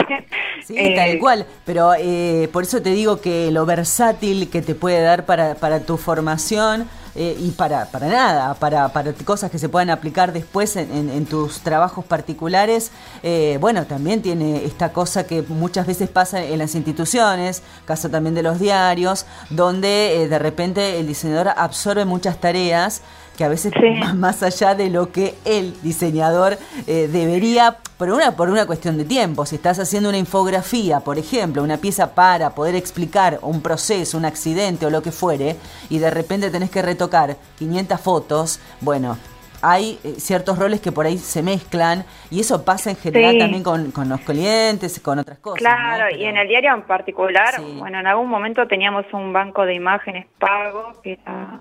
Sí, 0.63 0.75
tal 0.75 1.10
eh, 1.10 1.18
cual, 1.18 1.48
pero 1.65 1.94
eh, 1.98 2.48
por 2.53 2.62
eso 2.62 2.84
te 2.84 2.91
digo 2.91 3.20
que 3.20 3.50
lo 3.50 3.65
versátil 3.65 4.48
que 4.51 4.62
te 4.62 4.75
puede 4.75 5.01
dar 5.01 5.25
para, 5.25 5.56
para 5.56 5.80
tu 5.80 5.98
formación 5.98 6.88
eh, 7.15 7.36
y 7.39 7.51
para, 7.51 7.86
para 7.86 8.08
nada, 8.08 8.53
para, 8.56 8.89
para 8.89 9.13
cosas 9.13 9.51
que 9.51 9.60
se 9.60 9.70
puedan 9.70 9.89
aplicar 9.89 10.34
después 10.34 10.75
en, 10.75 11.10
en, 11.10 11.25
tus 11.25 11.62
trabajos 11.62 12.03
particulares, 12.06 12.91
bueno, 13.60 13.86
también 13.86 14.22
tiene 14.22 14.65
esta 14.65 14.91
cosa 14.91 15.25
que 15.25 15.44
muchas 15.44 15.88
veces 15.88 16.10
pasa 16.10 16.44
en 16.44 16.60
las 16.60 16.75
instituciones, 16.75 17.62
caso 17.86 18.10
también 18.10 18.36
de 18.36 18.44
los 18.44 18.60
diarios, 18.60 19.25
donde 19.50 20.27
de 20.30 20.39
repente 20.39 21.00
el 21.00 21.08
diseñador 21.08 21.50
absorbe 21.50 22.06
muchas 22.06 22.39
tareas 22.39 23.01
que 23.38 23.44
a 23.44 23.50
veces 23.50 23.74
más, 24.15 24.44
allá 24.44 24.75
de 24.75 24.89
lo 24.89 25.12
que 25.12 25.36
el 25.46 25.80
diseñador 25.82 26.58
eh, 26.88 27.10
debería, 27.12 27.77
por 28.01 28.10
una, 28.10 28.31
por 28.36 28.50
una 28.50 28.65
cuestión 28.65 28.98
de 28.98 29.05
tiempo, 29.05 29.46
si 29.46 29.58
estás 29.58 29.77
haciendo 29.77 30.10
una 30.10 30.17
infografía, 30.17 31.01
por 31.01 31.20
ejemplo, 31.20 31.62
una 31.62 31.77
pieza 31.77 32.15
para 32.15 32.50
poder 32.55 32.74
explicar 32.74 33.38
un 33.43 33.62
proceso, 33.62 34.17
un 34.17 34.25
accidente 34.25 34.88
o 34.88 34.89
lo 34.89 35.03
que 35.03 35.12
fuere, 35.12 35.55
y 35.88 36.00
de 36.00 36.10
repente 36.10 36.50
tenés 36.50 36.72
que 36.72 36.81
retocar 36.81 37.36
500 37.60 38.01
fotos, 38.01 38.60
bueno, 38.79 39.20
hay 39.62 40.00
eh, 40.03 40.15
ciertos 40.17 40.58
roles 40.58 40.81
que 40.81 40.91
por 40.91 41.05
ahí 41.05 41.20
se 41.20 41.43
mezclan 41.43 42.03
y 42.31 42.39
eso 42.39 42.65
pasa 42.65 42.89
en 42.89 42.96
general 42.96 43.38
también 43.38 43.62
con, 43.62 43.91
con, 43.91 44.10
los 44.10 44.22
clientes, 44.22 45.00
con 45.00 45.20
otras 45.20 45.38
cosas. 45.38 45.60
Claro, 45.60 46.10
y 46.10 46.25
en 46.25 46.38
el 46.38 46.48
diario 46.48 46.74
en 46.74 46.81
particular, 46.81 47.62
bueno, 47.77 48.00
en 48.00 48.08
algún 48.08 48.29
momento 48.29 48.65
teníamos 48.65 49.05
un 49.13 49.31
banco 49.31 49.63
de 49.63 49.75
imágenes 49.75 50.25
pago 50.39 51.00
que 51.03 51.20
era 51.22 51.60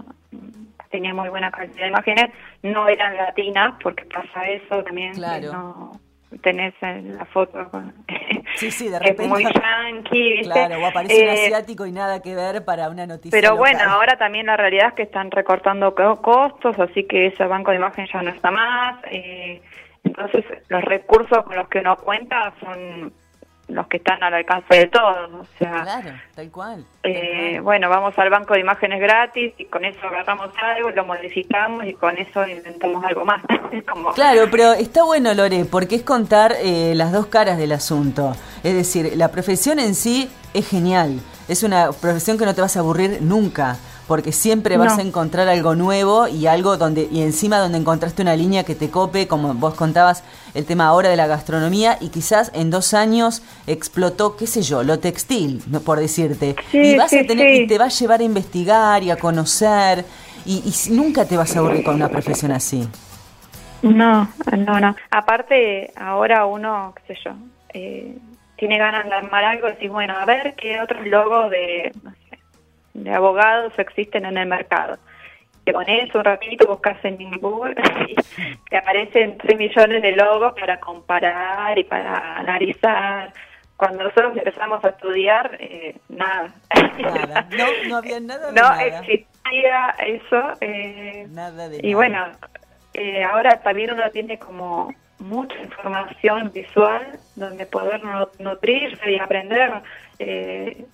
tenía 0.91 1.13
muy 1.13 1.29
buena 1.29 1.51
calidad 1.51 1.83
de 1.83 1.89
imágenes, 1.89 2.31
no 2.63 2.89
eran 2.89 3.15
latinas, 3.15 3.75
porque 3.83 4.07
pasa 4.07 4.49
eso 4.49 4.83
también, 4.83 5.13
claro. 5.13 5.53
no 5.53 6.01
tenés 6.41 6.75
la 6.81 7.25
foto 7.27 7.69
con, 7.71 7.95
sí, 8.57 8.71
sí, 8.71 8.89
de 8.89 8.99
repente, 8.99 9.25
es 9.25 9.29
muy 9.29 9.45
yankee, 9.55 10.33
¿viste? 10.39 10.53
Claro, 10.53 10.83
o 10.83 10.87
aparece 10.87 11.23
un 11.23 11.29
eh, 11.29 11.33
asiático 11.33 11.87
y 11.87 11.93
nada 11.93 12.21
que 12.23 12.35
ver 12.35 12.65
para 12.65 12.89
una 12.89 13.07
noticia 13.07 13.31
Pero 13.31 13.57
bueno, 13.57 13.81
ahora 13.87 14.17
también 14.17 14.47
la 14.47 14.57
realidad 14.57 14.89
es 14.89 14.95
que 14.95 15.03
están 15.03 15.31
recortando 15.31 15.95
costos, 15.95 16.79
así 16.79 17.05
que 17.05 17.27
ese 17.27 17.45
banco 17.45 17.71
de 17.71 17.79
imágenes 17.79 18.11
ya 18.13 18.23
no 18.23 18.31
está 18.31 18.51
más, 18.51 18.97
eh, 19.11 19.61
entonces 20.05 20.45
los 20.69 20.83
recursos 20.83 21.45
con 21.45 21.57
los 21.57 21.69
que 21.69 21.79
uno 21.79 21.97
cuenta 21.97 22.53
son 22.61 23.13
los 23.71 23.87
que 23.87 23.99
están 23.99 24.23
al 24.23 24.35
alcance 24.35 24.75
de 24.75 24.87
todos. 24.87 25.31
O 25.33 25.47
sea, 25.59 25.83
claro, 25.83 26.11
tal 26.35 26.51
cual. 26.51 26.85
Eh, 27.03 27.61
bueno, 27.63 27.89
vamos 27.89 28.19
al 28.19 28.31
banco 28.31 28.55
de 28.55 28.61
imágenes 28.61 29.01
gratis 29.01 29.55
y 29.59 29.65
con 29.67 29.85
eso 29.85 30.07
agarramos 30.07 30.51
algo, 30.63 30.91
lo 30.91 31.05
modificamos 31.05 31.85
y 31.87 31.95
con 31.95 32.17
eso 32.19 32.47
inventamos 32.47 33.05
algo 33.05 33.25
más. 33.25 33.43
Claro, 34.15 34.49
pero 34.51 34.73
está 34.73 35.05
bueno, 35.05 35.33
Lore, 35.33 35.65
porque 35.65 35.95
es 35.95 36.03
contar 36.03 36.55
eh, 36.61 36.93
las 36.97 37.13
dos 37.13 37.27
caras 37.27 37.57
del 37.57 37.73
asunto. 37.73 38.35
Es 38.65 38.75
decir, 38.75 39.13
la 39.17 39.29
profesión 39.29 39.79
en 39.79 39.95
sí 39.95 40.29
es 40.55 40.69
genial. 40.69 41.21
Es 41.49 41.63
una 41.63 41.91
profesión 41.93 42.37
que 42.37 42.45
no 42.45 42.55
te 42.55 42.61
vas 42.61 42.77
a 42.77 42.81
aburrir 42.81 43.19
nunca 43.23 43.77
porque 44.11 44.33
siempre 44.33 44.77
vas 44.77 44.99
a 44.99 45.03
encontrar 45.03 45.49
algo 45.49 45.77
nuevo 45.77 46.27
y 46.27 46.49
algo 46.49 46.77
donde 46.77 47.07
y 47.13 47.23
encima 47.23 47.61
donde 47.61 47.79
encontraste 47.79 48.23
una 48.23 48.35
línea 48.35 48.65
que 48.65 48.75
te 48.75 48.91
cope, 48.91 49.29
como 49.29 49.55
vos 49.55 49.75
contabas 49.75 50.25
el 50.53 50.67
tema 50.67 50.89
ahora 50.89 51.11
de 51.11 51.17
la 51.17 51.29
gastronomía 51.29 51.97
y 52.01 52.09
quizás 52.09 52.51
en 52.53 52.71
dos 52.71 52.93
años 52.93 53.41
explotó, 53.69 54.37
qué 54.37 54.49
sé 54.49 54.63
yo, 54.63 54.83
lo 54.83 54.99
textil, 54.99 55.63
por 55.87 56.01
decirte, 56.01 56.57
y 56.73 56.97
vas 56.97 57.13
a 57.13 57.25
tener 57.25 57.55
y 57.55 57.69
te 57.69 57.79
va 57.79 57.85
a 57.85 57.89
llevar 57.89 58.19
a 58.19 58.25
investigar 58.25 59.05
y 59.05 59.13
a 59.13 59.17
conocer 59.17 60.05
y, 60.45 60.61
nunca 60.91 61.25
te 61.25 61.37
vas 61.37 61.55
a 61.55 61.61
aburrir 61.61 61.85
con 61.85 61.95
una 61.95 62.09
profesión 62.09 62.51
así. 62.51 62.89
No, 63.83 64.29
no, 64.59 64.81
no. 64.81 64.97
Aparte, 65.13 65.93
ahora 65.95 66.47
uno, 66.47 66.95
qué 66.97 67.15
sé 67.15 67.21
yo, 67.25 67.31
eh, 67.73 68.19
tiene 68.57 68.77
ganas 68.77 69.05
de 69.05 69.15
armar 69.15 69.45
algo 69.45 69.69
y 69.69 69.71
decís, 69.71 69.89
bueno, 69.89 70.15
a 70.19 70.25
ver 70.25 70.57
qué 70.57 70.81
otros 70.81 71.07
logos 71.07 71.49
de, 71.49 71.93
de 73.05 73.13
abogados 73.13 73.73
existen 73.79 74.25
en 74.25 74.37
el 74.37 74.47
mercado. 74.47 74.99
Te 75.65 75.73
pones 75.73 76.15
un 76.15 76.25
ratito, 76.25 76.67
buscas 76.67 77.05
en 77.05 77.31
Google 77.39 77.75
y 78.09 78.15
te 78.71 78.77
aparecen 78.77 79.39
3 79.39 79.59
millones 79.59 80.03
de 80.03 80.13
logos 80.13 80.55
para 80.59 80.81
comparar 80.81 81.79
y 81.79 81.85
para 81.85 82.39
analizar. 82.39 83.33
Cuando 83.77 84.05
nosotros 84.05 84.37
empezamos 84.37 84.85
a 84.85 84.89
estudiar, 84.89 85.57
eh, 85.59 85.97
nada. 86.09 86.53
Nada, 86.99 87.49
no, 87.57 87.67
no 87.89 87.97
había 87.97 88.21
nada. 88.21 88.53
no 88.53 88.81
existía 88.81 89.95
eso. 90.07 90.53
Eh, 90.61 91.27
nada 91.31 91.69
de 91.69 91.81
y 91.83 91.95
bueno, 91.95 92.27
eh, 92.95 93.23
ahora 93.25 93.61
también 93.63 93.93
uno 93.93 94.11
tiene 94.11 94.39
como 94.39 94.93
mucha 95.21 95.57
información 95.63 96.51
visual 96.53 97.19
donde 97.37 97.67
poder 97.67 98.03
nutrirse 98.39 99.13
y 99.13 99.19
aprender. 99.19 99.83
Eh, 100.19 100.85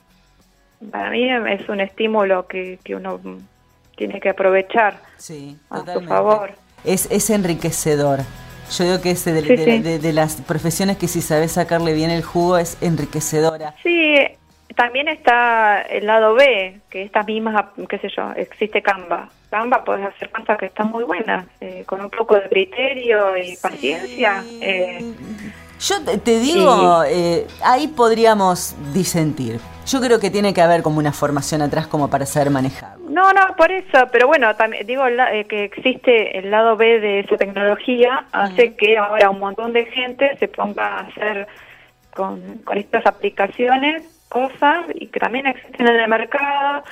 para 0.90 1.10
mí 1.10 1.28
es 1.30 1.68
un 1.68 1.80
estímulo 1.80 2.46
que, 2.46 2.78
que 2.84 2.96
uno 2.96 3.20
tiene 3.96 4.20
que 4.20 4.30
aprovechar 4.30 5.00
sí, 5.16 5.58
a 5.70 5.80
su 5.80 6.00
favor. 6.02 6.52
Es, 6.84 7.10
es 7.10 7.30
enriquecedor. 7.30 8.20
Yo 8.70 8.84
digo 8.84 9.00
que 9.00 9.12
es 9.12 9.24
de, 9.24 9.98
de, 9.98 10.12
las 10.12 10.40
profesiones 10.40 10.96
que 10.96 11.06
si 11.06 11.22
sabes 11.22 11.52
sacarle 11.52 11.94
bien 11.94 12.10
el 12.10 12.22
jugo 12.22 12.58
es 12.58 12.76
enriquecedora. 12.82 13.74
Sí, 13.82 14.16
también 14.74 15.08
está 15.08 15.82
el 15.82 16.06
lado 16.06 16.34
B, 16.34 16.80
que 16.90 17.02
estas 17.02 17.26
mismas, 17.26 17.64
qué 17.88 17.98
sé 17.98 18.08
yo, 18.14 18.32
existe 18.36 18.82
Canva. 18.82 19.30
Canva 19.50 19.84
puedes 19.84 20.04
hacer 20.04 20.30
cosas 20.30 20.58
que 20.58 20.66
están 20.66 20.90
muy 20.90 21.04
buenas, 21.04 21.46
eh, 21.60 21.84
con 21.86 22.00
un 22.00 22.10
poco 22.10 22.34
de 22.34 22.48
criterio 22.48 23.36
y 23.36 23.56
paciencia. 23.56 24.44
Eh, 24.60 25.14
yo 25.80 26.02
te 26.02 26.38
digo, 26.38 27.04
eh, 27.04 27.46
ahí 27.62 27.88
podríamos 27.88 28.74
disentir. 28.92 29.60
Yo 29.86 30.00
creo 30.00 30.18
que 30.18 30.30
tiene 30.30 30.52
que 30.52 30.62
haber 30.62 30.82
como 30.82 30.98
una 30.98 31.12
formación 31.12 31.62
atrás 31.62 31.86
como 31.86 32.10
para 32.10 32.26
saber 32.26 32.50
manejar. 32.50 32.98
No, 33.08 33.32
no, 33.32 33.54
por 33.56 33.70
eso, 33.70 34.08
pero 34.10 34.26
bueno, 34.26 34.54
también 34.56 34.86
digo 34.86 35.06
eh, 35.06 35.46
que 35.48 35.64
existe 35.64 36.38
el 36.38 36.50
lado 36.50 36.76
B 36.76 37.00
de 37.00 37.20
esa 37.20 37.36
tecnología, 37.36 38.26
hace 38.32 38.74
que 38.74 38.98
ahora 38.98 39.30
un 39.30 39.38
montón 39.38 39.72
de 39.72 39.86
gente 39.86 40.36
se 40.38 40.48
ponga 40.48 40.86
a 40.86 41.00
hacer 41.00 41.46
con, 42.14 42.60
estas 42.74 43.06
aplicaciones 43.06 44.02
cosas 44.28 44.86
y 44.94 45.06
que 45.06 45.20
también 45.20 45.46
existen 45.46 45.86
en 45.86 46.00
el 46.00 46.08
mercado 46.08 46.82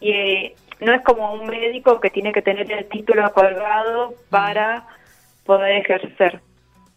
y 0.00 0.10
eh, 0.10 0.54
no 0.80 0.92
es 0.94 1.02
como 1.02 1.32
un 1.32 1.46
médico 1.46 2.00
que 2.00 2.10
tiene 2.10 2.32
que 2.32 2.42
tener 2.42 2.70
el 2.70 2.86
título 2.86 3.32
colgado 3.32 4.14
para 4.30 4.86
poder 5.44 5.78
ejercer. 5.78 6.40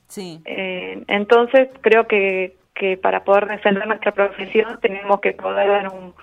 Sí. 0.07 0.41
Eh, 0.45 1.03
entonces 1.07 1.69
creo 1.81 2.07
que, 2.07 2.55
que 2.73 2.97
para 2.97 3.23
poder 3.23 3.47
defender 3.47 3.87
nuestra 3.87 4.11
profesión 4.11 4.79
tenemos 4.81 5.19
que 5.19 5.33
poder 5.33 5.67
dar 5.67 5.89
un, 5.89 6.13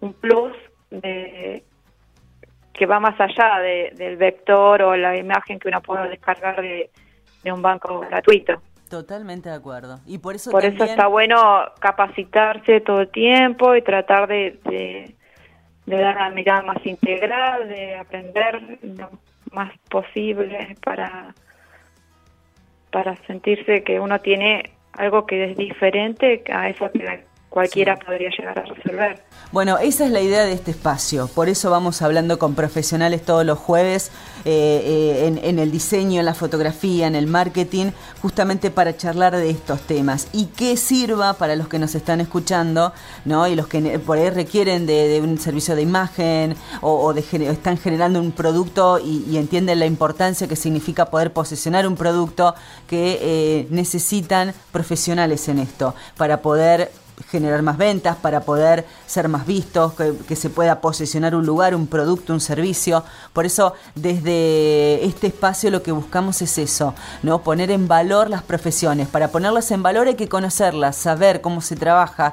un 0.00 0.12
plus 0.12 0.52
de 0.90 1.64
que 2.74 2.86
va 2.86 3.00
más 3.00 3.18
allá 3.20 3.60
del 3.60 4.16
vector 4.16 4.82
o 4.82 4.96
la 4.96 5.16
imagen 5.16 5.58
que 5.58 5.68
uno 5.68 5.80
puede 5.80 6.08
descargar 6.08 6.60
de, 6.60 6.90
un 7.44 7.62
banco 7.62 8.00
gratuito. 8.00 8.60
Totalmente 8.90 9.48
de 9.48 9.54
acuerdo. 9.54 10.00
Y 10.06 10.18
por 10.18 10.34
eso 10.34 10.50
por 10.50 10.64
eso 10.64 10.84
está 10.84 11.06
bueno 11.06 11.36
capacitarse 11.78 12.80
todo 12.80 13.02
el 13.02 13.10
tiempo 13.10 13.74
y 13.76 13.82
tratar 13.82 14.26
de, 14.26 14.58
de, 14.64 15.14
de 15.86 15.96
dar 15.96 16.16
una 16.16 16.30
mirada 16.30 16.62
más 16.62 16.84
integral, 16.84 17.68
de 17.68 17.96
aprender 17.96 18.78
lo 18.82 19.10
más 19.52 19.72
posible 19.88 20.76
para 20.84 21.34
para 22.94 23.16
sentirse 23.26 23.82
que 23.82 23.98
uno 23.98 24.20
tiene 24.20 24.70
algo 24.92 25.26
que 25.26 25.50
es 25.50 25.56
diferente 25.56 26.44
a 26.48 26.68
eso 26.68 26.88
que 26.92 27.24
cualquiera 27.54 27.96
podría 27.96 28.30
llegar 28.36 28.58
a 28.58 28.62
resolver. 28.62 29.22
Bueno, 29.52 29.78
esa 29.78 30.04
es 30.04 30.10
la 30.10 30.20
idea 30.20 30.44
de 30.44 30.52
este 30.52 30.72
espacio, 30.72 31.28
por 31.28 31.48
eso 31.48 31.70
vamos 31.70 32.02
hablando 32.02 32.36
con 32.40 32.56
profesionales 32.56 33.22
todos 33.22 33.46
los 33.46 33.60
jueves 33.60 34.10
eh, 34.44 34.82
eh, 35.30 35.40
en, 35.44 35.58
el 35.60 35.70
diseño, 35.70 36.18
en 36.18 36.26
la 36.26 36.34
fotografía, 36.34 37.06
en 37.06 37.14
el 37.14 37.28
marketing, 37.28 37.92
justamente 38.20 38.72
para 38.72 38.96
charlar 38.96 39.36
de 39.36 39.50
estos 39.50 39.82
temas 39.82 40.26
y 40.32 40.46
que 40.46 40.76
sirva 40.76 41.34
para 41.34 41.54
los 41.54 41.68
que 41.68 41.78
nos 41.78 41.94
están 41.94 42.20
escuchando, 42.20 42.92
¿no? 43.24 43.46
Y 43.46 43.54
los 43.54 43.68
que 43.68 44.00
por 44.00 44.18
ahí 44.18 44.30
requieren 44.30 44.84
de, 44.84 45.20
un 45.22 45.38
servicio 45.38 45.76
de 45.76 45.82
imagen 45.82 46.56
o, 46.80 47.14
de, 47.14 47.20
están 47.48 47.78
generando 47.78 48.18
un 48.18 48.32
producto 48.32 48.98
y, 48.98 49.36
entienden 49.36 49.78
la 49.78 49.86
importancia 49.86 50.48
que 50.48 50.56
significa 50.56 51.06
poder 51.06 51.32
posicionar 51.32 51.86
un 51.86 51.94
producto 51.94 52.56
que 52.88 53.18
eh, 53.20 53.66
necesitan 53.70 54.52
profesionales 54.72 55.48
en 55.48 55.60
esto 55.60 55.94
para 56.16 56.42
poder 56.42 56.90
generar 57.30 57.62
más 57.62 57.78
ventas, 57.78 58.16
para 58.16 58.40
poder 58.40 58.84
ser 59.06 59.28
más 59.28 59.46
vistos, 59.46 59.92
que, 59.94 60.36
se 60.36 60.50
pueda 60.50 60.80
posicionar 60.80 61.34
un 61.34 61.46
lugar, 61.46 61.74
un 61.74 61.86
producto, 61.86 62.32
un 62.32 62.40
servicio. 62.40 63.04
Por 63.32 63.46
eso, 63.46 63.74
desde 63.94 65.04
este 65.04 65.28
espacio 65.28 65.70
lo 65.70 65.82
que 65.82 65.92
buscamos 65.92 66.42
es 66.42 66.58
eso, 66.58 66.94
¿no? 67.22 67.42
Poner 67.42 67.70
en 67.70 67.86
valor 67.86 68.30
las 68.30 68.42
profesiones. 68.42 69.06
Para 69.08 69.28
ponerlas 69.28 69.70
en 69.70 69.82
valor 69.82 70.08
hay 70.08 70.16
que 70.16 70.28
conocerlas, 70.28 70.96
saber 70.96 71.40
cómo 71.40 71.60
se 71.60 71.76
trabaja 71.76 72.32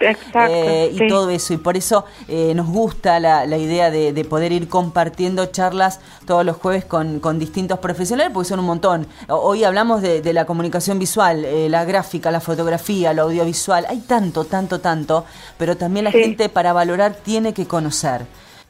eh, 0.50 0.92
y 0.94 1.08
todo 1.08 1.30
eso. 1.30 1.54
Y 1.54 1.58
por 1.58 1.78
eso 1.78 2.06
eh, 2.28 2.54
nos 2.56 2.68
gusta 2.68 3.20
la, 3.20 3.46
idea 3.58 3.92
de, 3.92 4.26
poder 4.26 4.52
ir 4.52 4.68
compartiendo 4.70 5.46
charlas 5.48 6.00
todos 6.26 6.46
los 6.46 6.58
jueves 6.58 6.86
con, 6.86 7.20
con, 7.20 7.38
distintos 7.38 7.80
profesionales, 7.80 8.32
porque 8.34 8.50
son 8.50 8.60
un 8.60 8.66
montón. 8.66 9.08
Hoy 9.28 9.64
hablamos 9.64 10.02
de, 10.02 10.32
la 10.32 10.46
comunicación 10.46 10.98
visual, 10.98 11.44
eh, 11.44 11.68
la 11.70 11.84
gráfica, 11.84 12.32
la 12.32 12.40
fotografía, 12.40 13.14
lo 13.14 13.24
audiovisual. 13.24 13.86
Hay 13.90 14.00
tanto, 14.00 14.46
tanto 14.46 14.71
tanto, 14.80 15.26
pero 15.58 15.76
también 15.76 16.06
la 16.06 16.12
gente 16.12 16.50
para 16.50 16.74
valorar 16.74 17.16
tiene 17.16 17.54
que 17.54 17.68
conocer. 17.68 18.22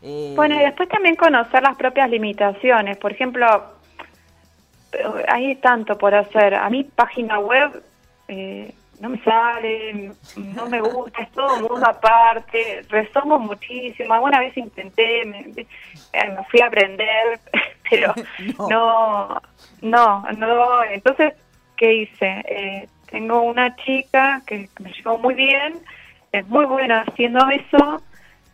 Eh, 0.01 0.33
bueno, 0.35 0.55
y 0.55 0.59
después 0.59 0.89
también 0.89 1.15
conocer 1.15 1.61
las 1.61 1.75
propias 1.75 2.09
limitaciones. 2.09 2.97
Por 2.97 3.11
ejemplo, 3.11 3.45
hay 5.27 5.55
tanto 5.57 5.97
por 5.97 6.15
hacer. 6.15 6.55
A 6.55 6.69
mi 6.69 6.83
página 6.83 7.39
web 7.39 7.83
eh, 8.27 8.73
no 9.01 9.09
me 9.09 9.23
sale, 9.23 10.11
no 10.37 10.69
me 10.69 10.79
gusta, 10.79 11.23
es 11.23 11.31
todo 11.31 11.59
mundo 11.59 11.85
aparte, 11.85 12.85
resumo 12.87 13.39
muchísimo. 13.39 14.13
Alguna 14.13 14.39
vez 14.39 14.55
intenté, 14.55 15.25
me, 15.25 15.39
eh, 15.39 15.65
me 16.29 16.43
fui 16.49 16.61
a 16.61 16.67
aprender, 16.67 17.39
pero 17.89 18.13
no. 18.69 19.41
no, 19.81 20.23
no, 20.37 20.83
Entonces, 20.83 21.33
¿qué 21.75 21.93
hice? 21.93 22.43
Eh, 22.45 22.87
tengo 23.11 23.41
una 23.41 23.75
chica 23.75 24.41
que 24.45 24.69
me 24.79 24.91
llevó 24.93 25.17
muy 25.17 25.35
bien, 25.35 25.79
es 26.31 26.47
muy 26.47 26.65
buena 26.65 27.01
haciendo 27.07 27.39
eso 27.49 28.01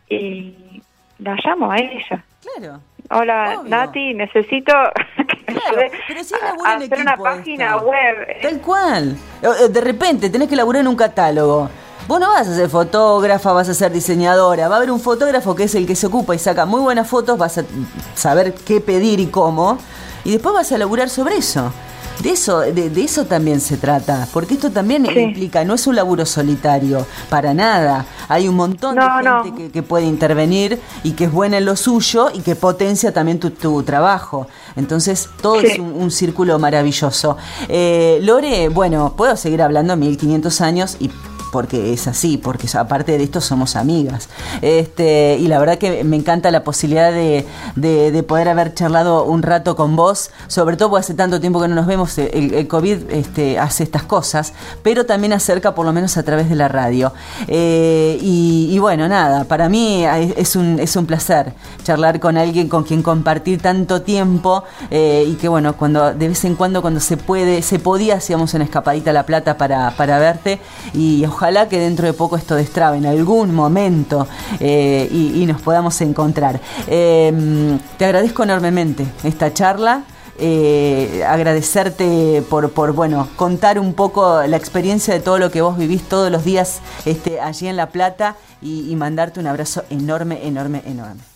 y 0.08 0.82
la 1.18 1.36
llamo 1.44 1.70
a 1.70 1.78
ella. 1.78 2.24
Claro. 2.42 2.80
Hola, 3.10 3.62
Nati, 3.64 4.12
necesito 4.12 4.72
claro, 5.46 5.90
pero 6.06 6.24
si 6.24 6.34
hacer 6.34 7.00
una 7.00 7.16
página 7.16 7.78
web. 7.78 8.42
Tal 8.42 8.60
cual. 8.60 9.16
Eh, 9.42 9.68
de 9.68 9.80
repente 9.80 10.28
tenés 10.28 10.48
que 10.48 10.56
laburar 10.56 10.82
en 10.82 10.88
un 10.88 10.96
catálogo. 10.96 11.70
Vos 12.06 12.20
no 12.20 12.28
vas 12.28 12.48
a 12.48 12.54
ser 12.54 12.68
fotógrafa, 12.68 13.52
vas 13.52 13.68
a 13.68 13.74
ser 13.74 13.92
diseñadora. 13.92 14.68
Va 14.68 14.74
a 14.74 14.78
haber 14.78 14.90
un 14.90 15.00
fotógrafo 15.00 15.54
que 15.54 15.64
es 15.64 15.74
el 15.74 15.86
que 15.86 15.94
se 15.94 16.06
ocupa 16.06 16.34
y 16.34 16.38
saca 16.38 16.66
muy 16.66 16.80
buenas 16.80 17.08
fotos, 17.08 17.38
vas 17.38 17.58
a 17.58 17.64
saber 18.14 18.54
qué 18.54 18.80
pedir 18.80 19.20
y 19.20 19.26
cómo. 19.26 19.78
Y 20.24 20.32
después 20.32 20.54
vas 20.54 20.72
a 20.72 20.78
laburar 20.78 21.08
sobre 21.08 21.36
eso. 21.36 21.72
De 22.22 22.30
eso, 22.30 22.60
de, 22.60 22.90
eso 22.96 23.26
también 23.26 23.60
se 23.60 23.76
trata, 23.76 24.26
porque 24.32 24.54
esto 24.54 24.70
también 24.70 25.06
implica, 25.06 25.64
no 25.64 25.74
es 25.74 25.86
un 25.86 25.94
laburo 25.94 26.26
solitario, 26.26 27.06
para 27.30 27.54
nada. 27.54 28.06
Hay 28.28 28.48
un 28.48 28.56
montón 28.56 28.96
de 28.96 29.02
gente 29.02 29.70
que, 29.70 29.82
puede 29.82 30.06
intervenir 30.06 30.80
y 31.04 31.12
que 31.12 31.24
es 31.24 31.32
buena 31.32 31.58
en 31.58 31.64
lo 31.64 31.76
suyo 31.76 32.28
y 32.34 32.40
que 32.40 32.56
potencia 32.56 33.12
también 33.12 33.38
tu, 33.38 33.50
tu 33.50 33.82
trabajo. 33.84 34.48
Entonces, 34.74 35.28
todo 35.40 35.60
es 35.60 35.78
un, 35.78 36.10
círculo 36.10 36.58
maravilloso. 36.58 37.36
Eh, 37.68 38.18
Lore, 38.22 38.68
bueno, 38.68 39.14
puedo 39.16 39.36
seguir 39.36 39.62
hablando 39.62 39.96
1500 39.96 40.60
años 40.60 40.96
y 40.98 41.10
porque 41.52 41.92
es 41.92 42.06
así, 42.06 42.36
porque 42.36 42.68
aparte 42.76 43.16
de 43.16 43.24
esto 43.24 43.40
somos 43.40 43.76
amigas. 43.76 44.28
Este, 44.62 45.36
y 45.38 45.48
la 45.48 45.58
verdad 45.58 45.78
que 45.78 46.04
me 46.04 46.16
encanta 46.16 46.50
la 46.50 46.64
posibilidad 46.64 47.12
de, 47.12 47.46
de, 47.76 48.22
poder 48.22 48.48
haber 48.48 48.74
charlado 48.74 49.24
un 49.24 49.42
rato 49.42 49.76
con 49.76 49.96
vos, 49.96 50.30
sobre 50.48 50.76
todo 50.76 50.90
porque 50.90 51.00
hace 51.00 51.14
tanto 51.14 51.40
tiempo 51.40 51.60
que 51.60 51.68
no 51.68 51.74
nos 51.74 51.86
vemos, 51.86 52.18
el, 52.18 52.66
COVID 52.68 53.10
este, 53.10 53.58
hace 53.58 53.84
estas 53.84 54.02
cosas, 54.02 54.52
pero 54.82 55.06
también 55.06 55.32
acerca 55.32 55.74
por 55.74 55.86
lo 55.86 55.92
menos 55.92 56.16
a 56.16 56.22
través 56.22 56.48
de 56.48 56.56
la 56.56 56.68
radio. 56.68 57.12
Eh, 57.46 58.18
y, 58.20 58.78
bueno, 58.78 59.08
nada, 59.08 59.44
para 59.44 59.68
mí 59.68 60.04
es 60.36 60.56
un, 60.56 60.78
es 60.78 60.96
un 60.96 61.06
placer 61.06 61.52
charlar 61.84 62.20
con 62.20 62.36
alguien 62.36 62.68
con 62.68 62.84
quien 62.84 63.02
compartir 63.02 63.60
tanto 63.60 64.02
tiempo 64.02 64.64
eh, 64.90 65.24
y 65.26 65.34
que 65.34 65.48
bueno, 65.48 65.76
cuando 65.76 66.12
de 66.12 66.28
vez 66.28 66.44
en 66.44 66.54
cuando 66.54 66.82
cuando 66.82 67.00
se 67.00 67.16
puede, 67.16 67.62
se 67.62 67.78
podía, 67.78 68.16
hacíamos 68.16 68.54
una 68.54 68.64
escapadita 68.64 69.10
a 69.10 69.14
La 69.14 69.26
Plata 69.26 69.56
para, 69.56 69.90
para 69.92 70.18
verte 70.18 70.60
y 70.92 71.24
ojalá 71.24 71.37
que 71.68 71.78
dentro 71.78 72.06
de 72.06 72.12
poco 72.12 72.36
esto 72.36 72.56
destrabe 72.56 72.98
en 72.98 73.06
algún 73.06 73.54
momento 73.54 74.26
eh, 74.60 75.08
y, 75.10 75.46
nos 75.46 75.62
podamos 75.62 76.00
encontrar. 76.00 76.60
Em, 76.88 77.78
te 77.96 78.04
agradezco 78.04 78.42
enormemente 78.42 79.06
esta 79.24 79.52
charla. 79.54 80.02
Eh, 80.40 81.24
agradecerte 81.26 82.42
por, 82.48 82.70
por, 82.70 82.92
bueno, 82.92 83.28
contar 83.36 83.78
un 83.80 83.94
poco 83.94 84.42
la 84.46 84.56
experiencia 84.56 85.12
de 85.14 85.20
todo 85.20 85.38
lo 85.38 85.50
que 85.50 85.62
vos 85.62 85.76
vivís 85.76 86.02
todos 86.02 86.30
los 86.30 86.44
días 86.44 86.80
este, 87.06 87.40
allí 87.40 87.66
en 87.66 87.76
La 87.76 87.88
Plata 87.88 88.36
y 88.62 88.94
mandarte 88.94 89.40
un 89.40 89.46
abrazo 89.46 89.84
enorme, 89.90 90.46
enorme, 90.46 90.82
enorme. 90.86 91.28